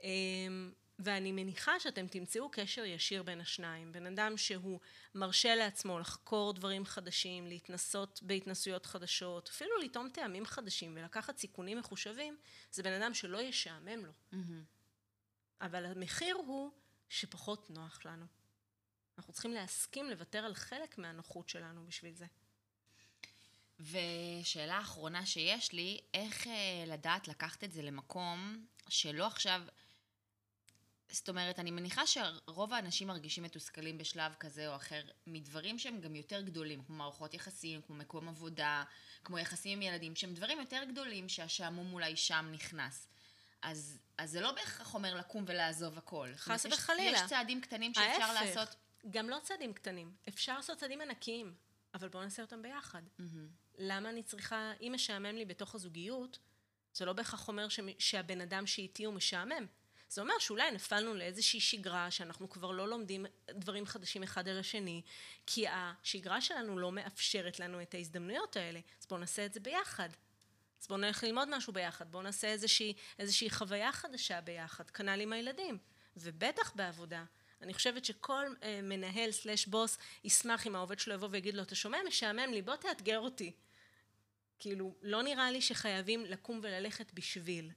אמ, 0.04 0.72
ואני 1.00 1.32
מניחה 1.32 1.80
שאתם 1.80 2.08
תמצאו 2.08 2.50
קשר 2.52 2.86
ישיר 2.86 3.24
בין 3.24 3.42
השניים. 3.42 3.92
בן 3.92 4.06
אדם 4.06 4.38
שהוא 4.38 4.80
מרשה 5.16 5.56
לעצמו 5.56 6.00
לחקור 6.00 6.54
דברים 6.54 6.86
חדשים, 6.86 7.48
להתנסות 7.48 8.20
בהתנסויות 8.24 8.86
חדשות, 8.86 9.50
אפילו 9.50 9.78
לטעום 9.78 10.10
טעמים 10.10 10.46
חדשים 10.46 10.94
ולקחת 10.98 11.38
סיכונים 11.38 11.78
מחושבים, 11.78 12.38
זה 12.72 12.84
בן 12.84 13.02
אדם 13.02 13.14
שלא 13.14 13.42
ישעמם 13.42 14.06
לו. 14.06 14.12
Mm-hmm. 14.12 14.36
אבל 15.62 15.86
המחיר 15.86 16.36
הוא 16.36 16.72
שפחות 17.10 17.70
נוח 17.70 18.06
לנו. 18.06 18.26
אנחנו 19.18 19.34
צריכים 19.34 19.54
להסכים 19.54 20.10
לוותר 20.10 20.46
על 20.46 20.54
חלק 20.54 20.98
מהנוחות 20.98 21.50
שלנו 21.50 21.86
בשביל 21.86 22.16
זה. 22.16 22.26
ושאלה 23.80 24.80
אחרונה 24.80 25.26
שיש 25.26 25.72
לי, 25.74 26.00
איך 26.14 26.48
אה, 26.48 26.84
לדעת 26.88 27.28
לקחת 27.28 27.64
את 27.64 27.72
זה 27.72 27.82
למקום 27.82 28.66
שלא 28.90 29.28
עכשיו... 29.28 29.62
זאת 31.12 31.30
אומרת, 31.30 31.60
אני 31.60 31.72
מניחה 31.72 32.02
שרוב 32.08 32.74
האנשים 32.74 33.08
מרגישים 33.08 33.44
מתוסכלים 33.44 33.98
בשלב 33.98 34.34
כזה 34.40 34.70
או 34.70 34.76
אחר 34.76 35.02
מדברים 35.28 35.80
שהם 35.80 36.02
גם 36.02 36.16
יותר 36.16 36.42
גדולים, 36.42 36.84
כמו 36.84 36.96
מערכות 36.96 37.34
יחסים, 37.34 37.82
כמו 37.82 37.96
מקום 37.96 38.30
עבודה, 38.30 38.84
כמו 39.24 39.40
יחסים 39.40 39.72
עם 39.72 39.82
ילדים, 39.82 40.16
שהם 40.16 40.34
דברים 40.34 40.60
יותר 40.60 40.84
גדולים 40.90 41.30
שהשעמום 41.30 41.94
אולי 41.94 42.16
שם 42.16 42.50
נכנס. 42.52 43.08
אז, 43.62 44.00
אז 44.18 44.32
זה 44.32 44.42
לא 44.42 44.52
בהכרח 44.52 44.94
אומר 44.94 45.16
לקום 45.16 45.44
ולעזוב 45.48 45.98
הכל. 45.98 46.30
חס 46.36 46.66
וחלילה. 46.66 47.18
יש 47.18 47.30
צעדים 47.30 47.62
קטנים 47.62 47.94
שאפשר 47.94 48.24
ההפך, 48.24 48.42
לעשות. 48.42 48.76
גם 49.10 49.30
לא 49.30 49.38
צעדים 49.44 49.74
קטנים, 49.74 50.14
אפשר 50.30 50.56
לעשות 50.58 50.78
צעדים 50.78 51.02
ענקיים, 51.02 51.54
אבל 51.94 52.10
בואו 52.10 52.24
נעשה 52.24 52.42
אותם 52.42 52.62
ביחד. 52.62 53.02
Mm-hmm. 53.20 53.69
למה 53.80 54.10
אני 54.10 54.24
צריכה, 54.24 54.72
אם 54.82 54.92
משעמם 54.96 55.36
לי 55.36 55.46
בתוך 55.46 55.76
הזוגיות, 55.76 56.40
זה 56.94 57.06
לא 57.06 57.14
בהכרח 57.14 57.48
אומר 57.48 57.68
שהבן 58.00 58.42
אדם 58.42 58.68
שאיתי 58.68 59.04
הוא 59.04 59.14
משעמם. 59.14 59.66
זה 60.10 60.22
אומר 60.22 60.34
שאולי 60.40 60.72
נפלנו 60.72 61.14
לאיזושהי 61.14 61.60
שגרה 61.60 62.12
שאנחנו 62.12 62.50
כבר 62.50 62.72
לא 62.72 62.88
לומדים 62.88 63.26
דברים 63.50 63.86
חדשים 63.86 64.24
אחד 64.24 64.48
על 64.48 64.60
השני, 64.60 65.02
כי 65.46 65.66
השגרה 65.68 66.42
שלנו 66.42 66.80
לא 66.80 66.92
מאפשרת 66.92 67.60
לנו 67.60 67.82
את 67.82 67.94
ההזדמנויות 67.94 68.56
האלה. 68.56 68.80
אז 69.02 69.06
בואו 69.08 69.20
נעשה 69.20 69.46
את 69.46 69.54
זה 69.54 69.60
ביחד. 69.60 70.10
אז 70.82 70.88
בואו 70.88 71.00
נלך 71.00 71.24
ללמוד 71.24 71.58
משהו 71.58 71.74
ביחד, 71.74 72.12
בואו 72.12 72.24
נעשה 72.24 72.48
איזושהי, 72.48 72.94
איזושהי 73.20 73.50
חוויה 73.50 73.92
חדשה 73.92 74.42
ביחד, 74.42 74.90
כנ"ל 74.90 75.22
עם 75.22 75.34
הילדים. 75.34 75.78
ובטח 76.18 76.76
בעבודה. 76.76 77.24
אני 77.62 77.74
חושבת 77.74 78.06
שכל 78.06 78.46
אה, 78.64 78.80
מנהל 78.84 79.32
סלש 79.32 79.66
בוס 79.66 79.98
ישמח 80.24 80.68
אם 80.68 80.76
העובד 80.76 81.00
שלו 81.00 81.14
יבוא 81.14 81.28
ויגיד 81.32 81.54
לו, 81.54 81.64
אתה 81.64 81.76
שומע? 81.76 81.98
משעמם 82.08 82.54
לי, 82.54 82.62
בוא 82.62 82.76
תאתגר 82.76 83.20
אותי. 83.20 83.52
כאילו, 84.60 84.94
לא 85.02 85.24
נראה 85.24 85.52
לי 85.52 85.62
שחייבים 85.62 86.26
לקום 86.26 86.60
וללכת 86.64 87.14
בשביל. 87.14 87.72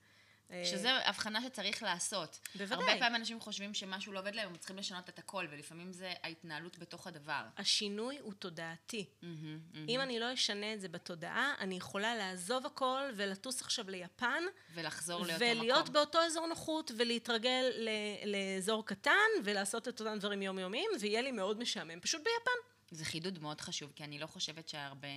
אה, 0.51 0.65
שזה 0.65 0.93
הבחנה 1.09 1.43
שצריך 1.43 1.83
לעשות. 1.83 2.41
בוודאי. 2.55 2.79
הרבה 2.79 2.99
פעמים 3.01 3.15
אנשים 3.17 3.41
חושבים 3.41 3.75
שמשהו 3.75 4.13
לא 4.13 4.19
עובד 4.21 4.35
להם, 4.35 4.49
הם 4.49 4.57
צריכים 4.57 4.77
לשנות 4.77 5.09
את 5.09 5.19
הכל, 5.19 5.47
ולפעמים 5.51 5.93
זה 5.93 6.13
ההתנהלות 6.23 6.79
בתוך 6.79 7.07
הדבר. 7.07 7.43
השינוי 7.59 8.19
הוא 8.19 8.33
תודעתי. 8.33 9.07
מהמם, 9.23 9.59
מהמם. 9.73 9.89
אם 9.89 10.01
אני 10.01 10.19
לא 10.21 10.35
אשנה 10.35 10.73
את 10.75 10.81
זה 10.81 10.89
בתודעה, 10.89 11.55
אני 11.59 11.75
יכולה 11.77 12.17
לעזוב 12.17 12.67
הכל 12.67 13.03
ולטוס 13.17 13.61
עכשיו 13.63 13.91
ליפן, 13.91 14.43
ולחזור 14.75 15.21
לאותו 15.21 15.35
ולהיות 15.41 15.83
מקום. 15.83 15.93
באותו 15.93 16.19
אזור 16.27 16.47
נוחות, 16.47 16.91
ולהתרגל 16.99 17.73
ל- 17.77 17.89
לאזור 18.29 18.87
קטן, 18.87 19.13
ולעשות 19.45 19.89
את 19.89 20.01
אותם 20.01 20.19
דברים 20.19 20.43
יומיומיים, 20.43 20.91
ויהיה 21.01 21.23
לי 21.23 21.33
מאוד 21.33 21.59
משעמם. 21.59 22.01
פשוט 22.01 22.21
ביפן. 22.21 22.72
זה 22.93 23.05
חידוד 23.05 23.39
מאוד 23.39 23.61
חשוב, 23.61 23.93
כי 23.97 24.05
אני 24.05 24.19
לא 24.19 24.27
חושבת 24.27 24.69
שהרבה 24.69 25.09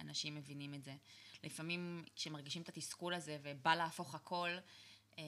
אנשים 0.00 0.34
מבינים 0.34 0.74
את 0.74 0.84
זה. 0.84 0.94
לפעמים 1.44 2.04
כשמרגישים 2.16 2.62
את 2.62 2.68
התסכול 2.68 3.14
הזה 3.14 3.38
ובא 3.42 3.74
להפוך 3.74 4.14
הכל, 4.14 4.50
אה, 5.18 5.24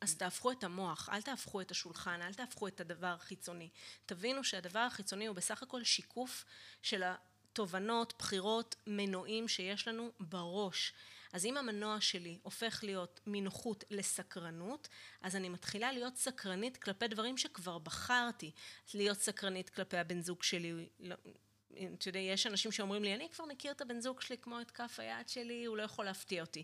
אז 0.00 0.16
תהפכו 0.16 0.50
את 0.50 0.64
המוח, 0.64 1.08
אל 1.12 1.22
תהפכו 1.22 1.60
את 1.60 1.70
השולחן, 1.70 2.22
אל 2.22 2.34
תהפכו 2.34 2.68
את 2.68 2.80
הדבר 2.80 3.06
החיצוני. 3.06 3.68
תבינו 4.06 4.44
שהדבר 4.44 4.78
החיצוני 4.78 5.26
הוא 5.26 5.36
בסך 5.36 5.62
הכל 5.62 5.84
שיקוף 5.84 6.44
של 6.82 7.02
התובנות, 7.04 8.14
בחירות, 8.18 8.74
מנועים 8.86 9.48
שיש 9.48 9.88
לנו 9.88 10.10
בראש. 10.20 10.92
אז 11.32 11.46
אם 11.46 11.56
המנוע 11.56 12.00
שלי 12.00 12.38
הופך 12.42 12.80
להיות 12.82 13.20
מנוחות 13.26 13.84
לסקרנות, 13.90 14.88
אז 15.22 15.36
אני 15.36 15.48
מתחילה 15.48 15.92
להיות 15.92 16.16
סקרנית 16.16 16.76
כלפי 16.76 17.08
דברים 17.08 17.36
שכבר 17.36 17.78
בחרתי. 17.78 18.50
להיות 18.94 19.18
סקרנית 19.18 19.68
כלפי 19.70 19.96
הבן 19.96 20.20
זוג 20.20 20.42
שלי, 20.42 20.88
לא- 21.00 21.16
אתה 21.94 22.08
יודע, 22.08 22.18
יש 22.18 22.46
אנשים 22.46 22.72
שאומרים 22.72 23.02
לי, 23.04 23.14
אני 23.14 23.28
כבר 23.30 23.44
מכיר 23.44 23.72
את 23.72 23.80
הבן 23.80 24.00
זוג 24.00 24.20
שלי 24.20 24.38
כמו 24.38 24.60
את 24.60 24.70
כף 24.70 25.00
היד 25.00 25.28
שלי, 25.28 25.64
הוא 25.64 25.76
לא 25.76 25.82
יכול 25.82 26.04
להפתיע 26.04 26.42
אותי. 26.42 26.62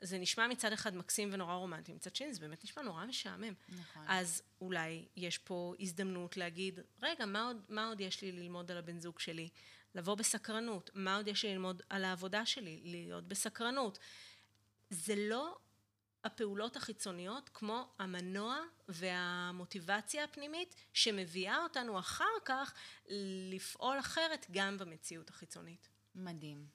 זה 0.00 0.18
נשמע 0.18 0.48
מצד 0.48 0.72
אחד 0.72 0.96
מקסים 0.96 1.28
ונורא 1.32 1.54
רומנטי, 1.54 1.92
מצד 1.92 2.16
שני 2.16 2.34
זה 2.34 2.40
באמת 2.40 2.64
נשמע 2.64 2.82
נורא 2.82 3.06
משעמם. 3.06 3.54
נכון. 3.68 4.04
אז 4.08 4.42
אולי 4.60 5.04
יש 5.16 5.38
פה 5.38 5.74
הזדמנות 5.80 6.36
להגיד, 6.36 6.80
רגע, 7.02 7.26
מה 7.26 7.46
עוד, 7.46 7.62
מה 7.68 7.88
עוד 7.88 8.00
יש 8.00 8.22
לי 8.22 8.32
ללמוד 8.32 8.70
על 8.70 8.76
הבן 8.76 9.00
זוג 9.00 9.18
שלי? 9.18 9.48
לבוא 9.96 10.14
בסקרנות. 10.14 10.90
מה 10.94 11.16
עוד 11.16 11.28
יש 11.28 11.44
לי 11.44 11.52
ללמוד 11.52 11.82
על 11.88 12.04
העבודה 12.04 12.46
שלי? 12.46 12.80
להיות 12.84 13.28
בסקרנות. 13.28 13.98
זה 14.90 15.14
לא 15.16 15.58
הפעולות 16.24 16.76
החיצוניות 16.76 17.50
כמו 17.54 17.88
המנוע 17.98 18.58
והמוטיבציה 18.88 20.24
הפנימית 20.24 20.74
שמביאה 20.92 21.62
אותנו 21.62 21.98
אחר 21.98 22.24
כך 22.44 22.74
לפעול 23.50 23.98
אחרת 23.98 24.46
גם 24.50 24.78
במציאות 24.78 25.30
החיצונית. 25.30 25.88
מדהים. 26.14 26.66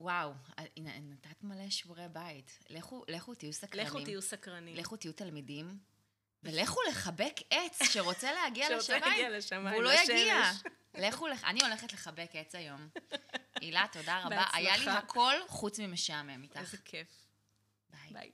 וואו, 0.00 0.32
אה, 0.58 0.64
נתת 0.78 1.42
מלא 1.42 1.70
שבורי 1.70 2.08
בית. 2.12 2.58
לכו, 2.70 3.04
לכו 3.08 3.34
תהיו 3.34 3.52
סקרנים. 3.52 3.86
לכו 3.86 4.04
תהיו 4.04 4.22
סקרנים. 4.22 4.76
לכו 4.76 4.96
תהיו 4.96 5.12
תלמידים. 5.12 5.78
ולכו 6.42 6.80
לחבק 6.90 7.34
עץ 7.50 7.82
שרוצה 7.92 8.32
להגיע 8.32 8.78
לשמיים. 8.78 9.66
והוא 9.66 9.82
לא. 9.82 9.90
יגיע. 9.90 10.42
לכו. 10.94 11.26
אני 11.44 11.62
הולכת 11.62 11.92
לחבק 11.92 12.30
עץ 12.32 12.54
היום. 12.54 12.88
הילה, 13.60 13.86
תודה 13.92 14.20
רבה. 14.24 14.44
היה 14.52 14.76
לי 14.76 14.90
הכל 14.90 15.34
חוץ 15.48 15.78
ממשעמם 15.78 16.42
איתך. 16.42 16.56
איזה 16.56 16.76
כיף. 16.84 17.08
ביי. 18.10 18.30